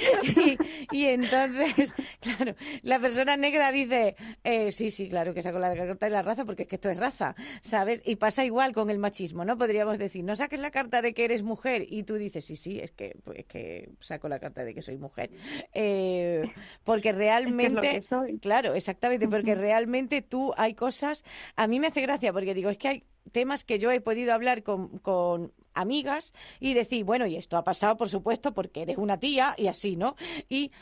Y, 0.92 1.05
entonces, 1.07 1.95
claro, 2.21 2.55
la 2.83 2.99
persona 2.99 3.37
negra 3.37 3.73
dice, 3.73 4.16
eh, 4.45 4.73
sí, 4.73 4.90
sí, 4.90 5.09
claro 5.09 5.35
que 5.35 5.42
saco 5.42 5.59
la 5.59 5.75
carta 5.75 6.07
de 6.07 6.11
la 6.12 6.23
raza 6.23 6.45
porque 6.45 6.62
es 6.62 6.68
que 6.68 6.77
esto 6.77 6.90
es 6.90 6.99
raza, 6.99 7.35
¿sabes? 7.61 8.03
Y 8.05 8.16
pasa 8.16 8.45
igual 8.45 8.73
con 8.73 8.90
el 8.90 8.99
machismo, 8.99 9.45
¿no? 9.45 9.57
Podríamos 9.57 9.99
decir, 9.99 10.25
no 10.25 10.37
saques 10.37 10.61
la 10.61 10.71
carta 10.71 11.03
de 11.03 11.14
que 11.14 11.25
eres 11.25 11.42
mujer 11.42 11.87
y 11.88 12.03
tú 12.05 12.14
dices, 12.16 12.45
sí, 12.45 12.57
sí, 12.57 12.72
es 12.81 12.93
que, 12.93 13.17
pues, 13.25 13.41
es 13.41 13.47
que 13.47 13.91
saco 14.01 14.29
la 14.29 14.39
carta 14.39 14.65
de 14.65 14.75
que 14.75 14.83
soy 14.83 14.97
mujer. 14.97 15.31
Eh, 15.75 16.51
porque 16.85 17.13
realmente... 17.13 18.03
que. 18.03 18.39
Claro, 18.41 18.75
exactamente, 18.75 19.29
porque 19.29 19.55
realmente 19.55 20.23
tú 20.23 20.53
hay 20.57 20.75
cosas, 20.75 21.25
a 21.57 21.67
mí 21.67 21.81
me 21.81 21.89
hace 21.89 22.01
gracia 22.01 22.33
porque 22.33 22.55
digo, 22.55 22.71
es 22.71 22.79
que 22.79 22.89
hay 22.89 23.05
temas 23.31 23.65
que 23.65 23.79
yo 23.79 23.91
he 23.91 24.01
podido 24.01 24.33
hablar 24.33 24.63
con, 24.63 24.99
con 24.99 25.53
amigas 25.75 26.33
y 26.61 26.75
decir, 26.75 27.05
bueno, 27.05 27.27
y 27.27 27.37
esto 27.37 27.57
ha 27.57 27.65
pasado, 27.65 27.97
por 27.97 28.09
supuesto, 28.09 28.53
porque 28.53 28.83
eres 28.83 28.99
una 28.99 29.19
tía 29.19 29.55
y 29.57 29.69
así, 29.69 29.97
¿no? 29.97 30.17
Y 30.49 30.73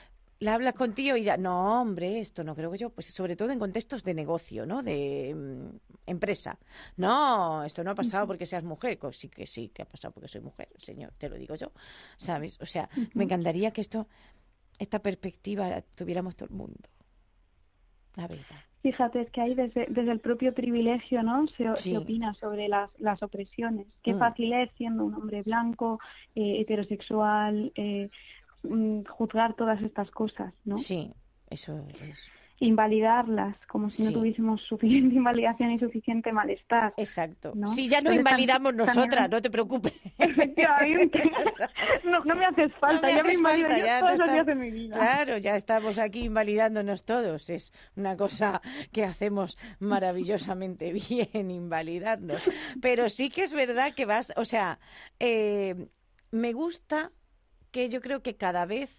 la 0.40 0.54
hablas 0.54 0.74
con 0.74 0.94
tío 0.94 1.16
y 1.16 1.22
ya, 1.22 1.36
no, 1.36 1.80
hombre, 1.82 2.18
esto 2.20 2.42
no 2.44 2.54
creo 2.54 2.70
que 2.70 2.78
yo, 2.78 2.90
pues 2.90 3.06
sobre 3.06 3.36
todo 3.36 3.50
en 3.50 3.58
contextos 3.58 4.02
de 4.02 4.14
negocio, 4.14 4.66
¿no? 4.66 4.82
De 4.82 5.34
mm, 5.34 5.76
empresa. 6.10 6.58
No, 6.96 7.62
esto 7.64 7.84
no 7.84 7.90
ha 7.90 7.94
pasado 7.94 8.26
porque 8.26 8.46
seas 8.46 8.64
mujer. 8.64 8.98
Sí 9.12 9.28
que 9.28 9.46
sí, 9.46 9.68
que 9.68 9.82
ha 9.82 9.86
pasado 9.86 10.12
porque 10.14 10.28
soy 10.28 10.40
mujer, 10.40 10.68
señor, 10.78 11.12
te 11.18 11.28
lo 11.28 11.36
digo 11.36 11.54
yo, 11.56 11.72
¿sabes? 12.16 12.58
O 12.60 12.66
sea, 12.66 12.88
me 13.14 13.24
encantaría 13.24 13.70
que 13.70 13.82
esto, 13.82 14.08
esta 14.78 14.98
perspectiva 15.00 15.68
la 15.68 15.82
tuviéramos 15.82 16.34
todo 16.36 16.48
el 16.48 16.54
mundo. 16.56 16.88
La 18.16 18.26
verdad. 18.26 18.44
Fíjate, 18.82 19.20
es 19.20 19.30
que 19.30 19.42
ahí 19.42 19.54
desde, 19.54 19.86
desde 19.90 20.10
el 20.10 20.20
propio 20.20 20.54
privilegio, 20.54 21.22
¿no? 21.22 21.46
Se, 21.48 21.68
o- 21.68 21.76
Sí. 21.76 21.90
se 21.90 21.98
opina 21.98 22.32
sobre 22.32 22.66
las, 22.66 22.88
las 22.98 23.22
opresiones. 23.22 23.86
Qué 24.02 24.14
Mm. 24.14 24.18
fácil 24.18 24.52
es 24.54 24.70
siendo 24.78 25.04
un 25.04 25.14
hombre 25.14 25.42
blanco, 25.42 26.00
eh, 26.34 26.62
heterosexual, 26.62 27.72
eh, 27.74 28.08
mm, 28.62 29.02
juzgar 29.04 29.54
todas 29.54 29.80
estas 29.82 30.10
cosas, 30.10 30.52
¿no? 30.64 30.78
Sí, 30.78 31.12
eso 31.48 31.84
es. 32.02 32.18
Invalidarlas 32.62 33.56
como 33.68 33.88
si 33.88 34.02
no 34.04 34.12
tuviésemos 34.12 34.60
suficiente 34.60 35.14
invalidación 35.16 35.70
y 35.70 35.78
suficiente 35.78 36.30
malestar. 36.30 36.92
Exacto. 36.98 37.52
¿no? 37.54 37.68
Si 37.68 37.88
ya 37.88 38.02
no 38.02 38.10
Entonces, 38.10 38.20
invalidamos 38.20 38.74
nosotras, 38.74 39.08
también- 39.08 39.30
no 39.30 39.40
te 39.40 39.50
preocupes. 39.50 39.94
Efectivamente. 40.18 41.22
no, 42.04 42.22
no 42.22 42.36
me 42.36 42.44
haces 42.44 42.70
falta, 42.74 43.06
me 43.06 43.14
ya 43.14 43.22
me 43.24 43.32
invalido 43.32 43.66
falta, 43.68 43.80
yo 43.80 43.86
ya 43.86 44.00
todos 44.00 44.12
tú 44.12 44.18
los 44.18 44.28
estás- 44.28 44.34
días 44.34 44.46
de 44.46 44.54
mi 44.56 44.70
vida. 44.70 44.94
Claro, 44.94 45.38
ya 45.38 45.56
estamos 45.56 45.98
aquí 45.98 46.24
invalidándonos 46.26 47.04
todos. 47.06 47.48
Es 47.48 47.72
una 47.96 48.14
cosa 48.18 48.60
que 48.92 49.04
hacemos 49.04 49.56
maravillosamente 49.78 50.92
bien, 50.92 51.50
invalidarnos. 51.50 52.42
Pero 52.82 53.08
sí 53.08 53.30
que 53.30 53.42
es 53.44 53.54
verdad 53.54 53.94
que 53.94 54.04
vas, 54.04 54.34
o 54.36 54.44
sea, 54.44 54.78
eh, 55.18 55.88
me 56.30 56.52
gusta 56.52 57.10
que 57.70 57.88
yo 57.88 58.00
creo 58.00 58.22
que 58.22 58.36
cada 58.36 58.66
vez 58.66 58.90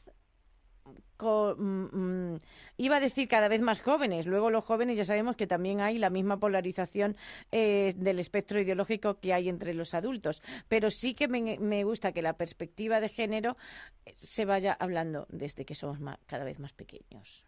mm, 1.20 2.34
mm, 2.34 2.40
iba 2.78 2.96
a 2.98 3.00
decir 3.00 3.28
cada 3.28 3.48
vez 3.48 3.62
más 3.62 3.82
jóvenes. 3.82 4.26
Luego 4.26 4.50
los 4.50 4.66
jóvenes 4.66 4.98
ya 4.98 5.06
sabemos 5.06 5.36
que 5.36 5.48
también 5.48 5.82
hay 5.82 5.98
la 5.98 6.10
misma 6.10 6.40
polarización 6.40 7.16
eh, 7.52 7.94
del 7.98 8.20
espectro 8.20 8.60
ideológico 8.60 9.20
que 9.20 9.34
hay 9.34 9.50
entre 9.50 9.74
los 9.74 9.94
adultos. 9.94 10.42
Pero 10.68 10.90
sí 10.92 11.14
que 11.14 11.28
me, 11.28 11.60
me 11.60 11.84
gusta 11.84 12.12
que 12.12 12.22
la 12.22 12.34
perspectiva 12.34 13.00
de 13.00 13.10
género 13.10 13.58
eh, 14.06 14.14
se 14.16 14.46
vaya 14.46 14.74
hablando 14.80 15.28
desde 15.30 15.66
que 15.66 15.76
somos 15.76 16.00
más- 16.00 16.18
cada 16.26 16.44
vez 16.44 16.60
más 16.60 16.74
pequeños. 16.74 17.46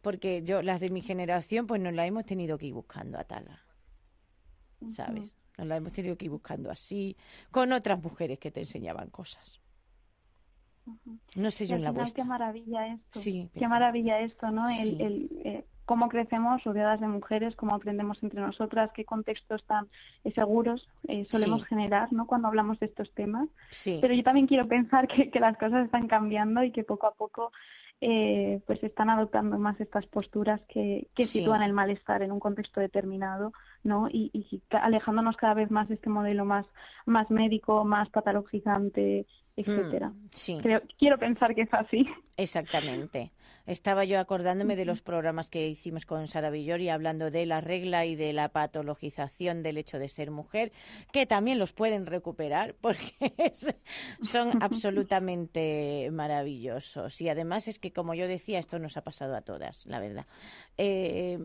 Porque 0.00 0.42
yo, 0.42 0.62
las 0.62 0.80
de 0.80 0.88
mi 0.88 1.02
generación, 1.02 1.66
pues 1.66 1.78
nos 1.80 1.92
la 1.92 2.06
hemos 2.06 2.24
tenido 2.24 2.56
que 2.56 2.66
ir 2.66 2.72
buscando 2.74 3.18
a 3.18 3.24
tala, 3.24 3.60
¿sabes? 4.92 5.36
Nos 5.58 5.66
la 5.66 5.76
hemos 5.76 5.92
tenido 5.92 6.16
que 6.16 6.24
ir 6.24 6.30
buscando 6.30 6.70
así, 6.70 7.16
con 7.50 7.70
otras 7.72 8.02
mujeres 8.02 8.38
que 8.38 8.50
te 8.50 8.60
enseñaban 8.60 9.10
cosas. 9.10 9.59
No 11.36 11.50
sé 11.50 11.66
yo 11.66 11.76
en 11.76 11.82
la 11.82 11.90
final, 11.90 12.02
vuestra. 12.02 12.24
Qué 12.24 12.28
maravilla 12.28 12.86
esto. 12.86 13.20
Sí, 13.20 13.48
Qué 13.54 13.68
maravilla 13.68 14.20
esto, 14.20 14.50
¿no? 14.50 14.68
El, 14.68 15.00
el, 15.00 15.28
eh, 15.44 15.64
cómo 15.84 16.08
crecemos 16.08 16.62
rodeadas 16.62 17.00
de 17.00 17.08
mujeres, 17.08 17.56
cómo 17.56 17.74
aprendemos 17.74 18.22
entre 18.22 18.40
nosotras, 18.40 18.90
qué 18.94 19.04
contextos 19.04 19.64
tan 19.64 19.88
eh, 20.24 20.32
seguros 20.32 20.88
eh, 21.08 21.26
solemos 21.28 21.62
Sí. 21.62 21.68
generar 21.70 22.12
¿no? 22.12 22.26
cuando 22.26 22.46
hablamos 22.48 22.78
de 22.78 22.86
estos 22.86 23.12
temas. 23.12 23.48
Sí. 23.70 23.98
Pero 24.00 24.14
yo 24.14 24.22
también 24.22 24.46
quiero 24.46 24.68
pensar 24.68 25.08
que, 25.08 25.30
que 25.30 25.40
las 25.40 25.56
cosas 25.58 25.84
están 25.84 26.06
cambiando 26.06 26.62
y 26.62 26.70
que 26.70 26.84
poco 26.84 27.06
a 27.08 27.14
poco 27.14 27.50
eh, 28.02 28.60
pues 28.66 28.82
están 28.82 29.10
adoptando 29.10 29.58
más 29.58 29.78
estas 29.80 30.06
posturas 30.06 30.60
que, 30.68 31.08
que 31.14 31.24
Sí. 31.24 31.40
sitúan 31.40 31.62
el 31.62 31.72
malestar 31.74 32.22
en 32.22 32.32
un 32.32 32.40
contexto 32.40 32.80
determinado, 32.80 33.52
¿no? 33.84 34.08
Y, 34.08 34.30
y 34.32 34.62
alejándonos 34.70 35.36
cada 35.36 35.54
vez 35.54 35.70
más 35.70 35.88
de 35.88 35.94
este 35.96 36.08
modelo 36.08 36.44
más, 36.44 36.66
más 37.06 37.30
médico, 37.30 37.84
más 37.84 38.08
patologizante, 38.10 39.26
etcétera. 39.56 40.08
Mm, 40.08 40.26
sí. 40.30 40.58
Creo, 40.62 40.80
quiero 40.98 41.18
pensar 41.18 41.54
que 41.54 41.62
es 41.62 41.74
así. 41.74 42.08
Exactamente. 42.36 43.32
Estaba 43.70 44.04
yo 44.04 44.18
acordándome 44.18 44.74
de 44.74 44.84
los 44.84 45.00
programas 45.00 45.48
que 45.48 45.68
hicimos 45.68 46.04
con 46.04 46.26
Sara 46.26 46.50
Villori 46.50 46.88
hablando 46.88 47.30
de 47.30 47.46
la 47.46 47.60
regla 47.60 48.04
y 48.04 48.16
de 48.16 48.32
la 48.32 48.48
patologización 48.48 49.62
del 49.62 49.78
hecho 49.78 50.00
de 50.00 50.08
ser 50.08 50.32
mujer, 50.32 50.72
que 51.12 51.24
también 51.24 51.60
los 51.60 51.72
pueden 51.72 52.06
recuperar 52.06 52.74
porque 52.80 53.12
es- 53.38 53.72
son 54.22 54.50
absolutamente 54.62 56.08
maravillosos. 56.12 57.20
Y 57.20 57.28
además 57.28 57.68
es 57.68 57.78
que, 57.78 57.92
como 57.92 58.14
yo 58.14 58.26
decía, 58.26 58.58
esto 58.58 58.80
nos 58.80 58.96
ha 58.96 59.02
pasado 59.04 59.36
a 59.36 59.42
todas, 59.42 59.86
la 59.86 60.00
verdad. 60.00 60.26
Eh, 60.76 61.38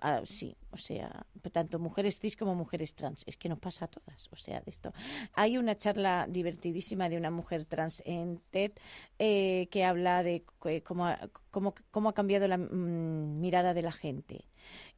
ah, 0.00 0.22
sí, 0.24 0.56
o 0.70 0.76
sea, 0.76 1.26
tanto 1.52 1.78
mujeres 1.78 2.18
cis 2.20 2.36
como 2.36 2.54
mujeres 2.54 2.94
trans, 2.94 3.24
es 3.26 3.36
que 3.36 3.48
nos 3.48 3.58
pasa 3.58 3.86
a 3.86 3.88
todas, 3.88 4.28
o 4.32 4.36
sea, 4.36 4.60
de 4.60 4.70
esto. 4.70 4.92
Hay 5.34 5.56
una 5.58 5.76
charla 5.76 6.26
divertidísima 6.28 7.08
de 7.08 7.16
una 7.16 7.30
mujer 7.30 7.64
trans 7.64 8.02
en 8.06 8.40
TED 8.50 8.72
eh, 9.18 9.68
que 9.70 9.84
habla 9.84 10.22
de 10.22 10.44
cómo, 10.84 11.06
ha- 11.06 11.28
cómo, 11.50 11.74
cómo 11.90 12.08
ha 12.10 12.14
cambiado 12.14 12.46
la 12.48 12.58
mm, 12.58 13.40
mirada 13.40 13.74
de 13.74 13.82
la 13.82 13.92
gente. 13.92 14.44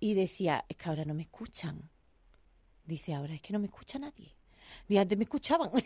Y 0.01 0.15
decía, 0.15 0.65
es 0.69 0.77
que 0.77 0.89
ahora 0.89 1.05
no 1.05 1.15
me 1.15 1.23
escuchan. 1.23 1.91
Dice 2.85 3.15
ahora, 3.15 3.35
es 3.35 3.43
que 3.43 3.53
no 3.53 3.59
me 3.61 3.67
escucha 3.67 3.99
nadie. 3.99 4.35
Y 4.91 4.99
antes 4.99 5.17
me 5.17 5.25
escuchaban. 5.25 5.71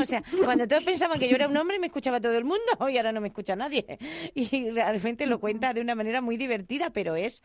O 0.00 0.04
sea, 0.04 0.22
cuando 0.44 0.66
todos 0.66 0.82
pensaban 0.82 1.18
que 1.20 1.28
yo 1.28 1.36
era 1.36 1.46
un 1.46 1.56
hombre 1.56 1.78
me 1.78 1.86
escuchaba 1.86 2.20
todo 2.20 2.36
el 2.36 2.44
mundo 2.44 2.72
y 2.90 2.96
ahora 2.96 3.12
no 3.12 3.20
me 3.20 3.28
escucha 3.28 3.54
nadie. 3.54 3.98
Y 4.34 4.70
realmente 4.70 5.26
lo 5.26 5.38
cuenta 5.38 5.72
de 5.72 5.80
una 5.80 5.94
manera 5.94 6.20
muy 6.20 6.36
divertida, 6.36 6.90
pero 6.90 7.14
es, 7.14 7.42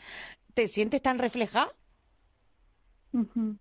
¿te 0.55 0.67
sientes 0.67 1.03
tan 1.03 1.19
reflejada? 1.19 1.71
Ujú. 3.13 3.57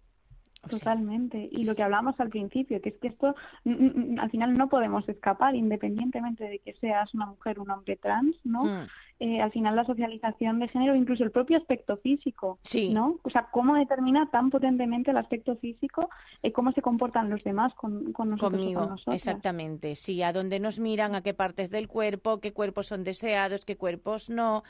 O 0.66 0.68
sea, 0.70 0.79
Totalmente. 0.79 1.48
Y 1.53 1.64
lo 1.64 1.74
que 1.74 1.83
hablábamos 1.83 2.18
al 2.20 2.29
principio, 2.31 2.81
que 2.81 2.90
es 2.90 2.96
que 2.98 3.09
esto 3.09 3.35
mm, 3.64 3.70
mm, 4.14 4.18
al 4.18 4.31
final 4.31 4.57
no 4.57 4.68
podemos 4.68 5.09
escapar, 5.09 5.55
independientemente 5.55 6.44
de 6.44 6.59
que 6.59 6.74
seas 6.74 7.12
una 7.14 7.27
mujer 7.27 7.59
o 7.59 7.62
un 7.62 7.70
hombre 7.70 7.96
trans, 7.96 8.37
¿no? 8.44 8.64
mm, 8.64 8.87
Eh, 9.20 9.40
al 9.40 9.53
final 9.53 9.77
la 9.77 9.85
socialización 9.85 10.59
de 10.59 10.66
género, 10.66 10.96
incluso 10.96 11.22
el 11.22 11.31
propio 11.31 11.57
aspecto 11.57 11.96
físico, 11.98 12.59
Sí. 12.62 12.92
¿no? 12.92 13.20
O 13.22 13.31
sea, 13.31 13.46
cómo 13.53 13.77
determina 13.77 14.29
tan 14.29 14.50
potentemente 14.50 15.12
el 15.12 15.16
aspecto 15.16 15.55
físico 15.57 16.11
y 16.42 16.50
cómo 16.50 16.72
se 16.72 16.83
comportan 16.83 17.31
los 17.31 17.42
demás 17.44 17.72
con, 17.74 18.12
con 18.12 18.31
nosotros 18.31 18.61
o 18.61 18.64
Conmigo, 18.64 18.96
con 19.05 19.14
exactamente. 19.14 19.94
Sí, 19.94 20.20
a 20.24 20.33
dónde 20.33 20.59
nos 20.59 20.81
miran, 20.81 21.14
a 21.14 21.22
qué 21.22 21.33
partes 21.33 21.70
del 21.70 21.87
cuerpo, 21.87 22.40
qué 22.40 22.53
cuerpos 22.53 22.88
son 22.88 23.05
deseados, 23.05 23.64
qué 23.64 23.77
cuerpos 23.77 24.31
no, 24.31 24.64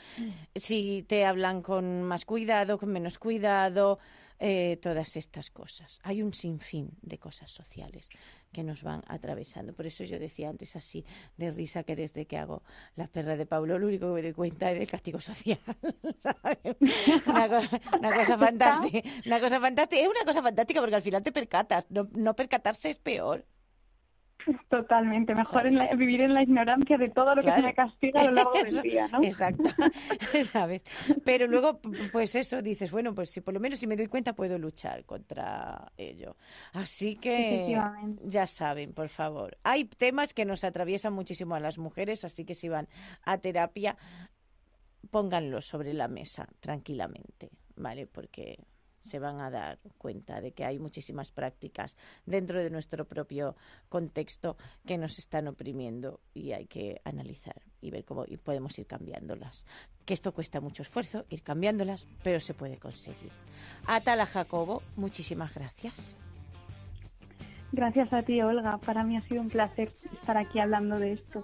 si 0.53 1.03
te 1.07 1.25
hablan 1.25 1.63
con 1.63 2.03
más 2.03 2.23
cuidado, 2.25 2.77
con 2.77 2.91
menos 2.91 3.17
cuidado, 3.17 3.97
eh, 4.39 4.77
todas 4.81 5.15
estas 5.17 5.49
cosas. 5.49 5.99
Hay 6.03 6.21
un 6.21 6.33
sinfín 6.33 6.89
de 7.01 7.17
cosas 7.17 7.49
sociales 7.51 8.09
que 8.51 8.63
nos 8.63 8.83
van 8.83 9.03
atravesando. 9.07 9.73
Por 9.73 9.85
eso 9.85 10.03
yo 10.03 10.17
decía 10.19 10.49
antes 10.49 10.75
así 10.75 11.05
de 11.37 11.51
risa 11.51 11.83
que 11.83 11.95
desde 11.95 12.25
que 12.25 12.37
hago 12.37 12.63
la 12.95 13.07
perra 13.07 13.35
de 13.35 13.45
Pablo, 13.45 13.77
lo 13.79 13.87
único 13.87 14.07
que 14.07 14.13
me 14.13 14.21
doy 14.21 14.33
cuenta 14.33 14.71
es 14.71 14.79
del 14.79 14.87
castigo 14.89 15.19
social. 15.19 15.59
Una, 17.25 17.47
co- 17.49 17.97
una 17.99 18.13
cosa 18.15 18.37
fantástica. 18.37 19.01
Una 19.25 19.39
cosa 19.39 19.59
fantástica. 19.59 20.01
Es 20.01 20.07
una 20.09 20.23
cosa 20.25 20.41
fantástica 20.41 20.79
porque 20.79 20.95
al 20.95 21.01
final 21.01 21.23
te 21.23 21.31
percatas. 21.31 21.89
No, 21.89 22.07
no 22.13 22.35
percatarse 22.35 22.89
es 22.89 22.97
peor. 22.97 23.45
Totalmente. 24.69 25.33
Mejor 25.33 25.63
¿Sabes? 25.63 25.71
en 25.71 25.77
la- 25.77 25.93
vivir 25.95 26.21
en 26.21 26.33
la 26.33 26.43
ignorancia 26.43 26.97
de 26.97 27.09
todo 27.09 27.33
lo 27.35 27.41
que 27.41 27.51
se 27.51 27.61
me 27.61 27.73
castiga 27.73 28.21
a 28.21 28.25
lo 28.25 28.31
largo 28.31 28.53
del 28.53 28.81
día, 28.83 29.07
¿no? 29.07 29.23
Exacto, 29.23 29.63
¿sabes? 30.51 30.83
Pero 31.23 31.47
luego, 31.47 31.79
pues 32.11 32.35
eso, 32.35 32.61
dices, 32.61 32.91
bueno, 32.91 33.13
pues 33.15 33.29
si 33.31 33.41
por 33.41 33.53
lo 33.53 33.59
menos 33.59 33.79
si 33.79 33.87
me 33.87 33.95
doy 33.95 34.07
cuenta 34.07 34.33
puedo 34.33 34.57
luchar 34.57 35.05
contra 35.05 35.91
ello. 35.97 36.35
Así 36.73 37.15
que 37.15 37.79
ya 38.23 38.47
saben, 38.47 38.93
por 38.93 39.09
favor. 39.09 39.57
Hay 39.63 39.85
temas 39.85 40.33
que 40.33 40.45
nos 40.45 40.63
atraviesan 40.63 41.13
muchísimo 41.13 41.55
a 41.55 41.59
las 41.59 41.77
mujeres, 41.77 42.23
así 42.25 42.45
que 42.45 42.55
si 42.55 42.69
van 42.69 42.87
a 43.23 43.37
terapia, 43.37 43.97
pónganlos 45.11 45.65
sobre 45.65 45.93
la 45.93 46.07
mesa 46.07 46.47
tranquilamente, 46.59 47.49
¿vale? 47.75 48.07
Porque 48.07 48.59
se 49.05 49.19
van 49.19 49.39
a 49.39 49.49
dar 49.49 49.79
cuenta 49.97 50.41
de 50.41 50.51
que 50.51 50.65
hay 50.65 50.79
muchísimas 50.79 51.31
prácticas 51.31 51.95
dentro 52.25 52.59
de 52.59 52.69
nuestro 52.69 53.05
propio 53.05 53.55
contexto 53.87 54.57
que 54.85 54.97
nos 54.97 55.19
están 55.19 55.47
oprimiendo 55.47 56.19
y 56.33 56.51
hay 56.53 56.65
que 56.65 57.01
analizar 57.03 57.61
y 57.81 57.91
ver 57.91 58.03
cómo 58.03 58.25
y 58.27 58.37
podemos 58.37 58.77
ir 58.79 58.87
cambiándolas. 58.87 59.65
Que 60.05 60.15
esto 60.15 60.33
cuesta 60.33 60.59
mucho 60.59 60.81
esfuerzo, 60.81 61.25
ir 61.29 61.43
cambiándolas, 61.43 62.07
pero 62.23 62.39
se 62.39 62.53
puede 62.53 62.77
conseguir. 62.77 63.31
Atala 63.85 64.25
Jacobo, 64.25 64.81
muchísimas 64.95 65.53
gracias. 65.53 66.15
Gracias 67.71 68.11
a 68.13 68.23
ti, 68.23 68.41
Olga. 68.41 68.77
Para 68.79 69.03
mí 69.03 69.17
ha 69.17 69.21
sido 69.21 69.41
un 69.41 69.49
placer 69.49 69.91
estar 70.13 70.37
aquí 70.37 70.59
hablando 70.59 70.97
de 70.97 71.13
esto. 71.13 71.43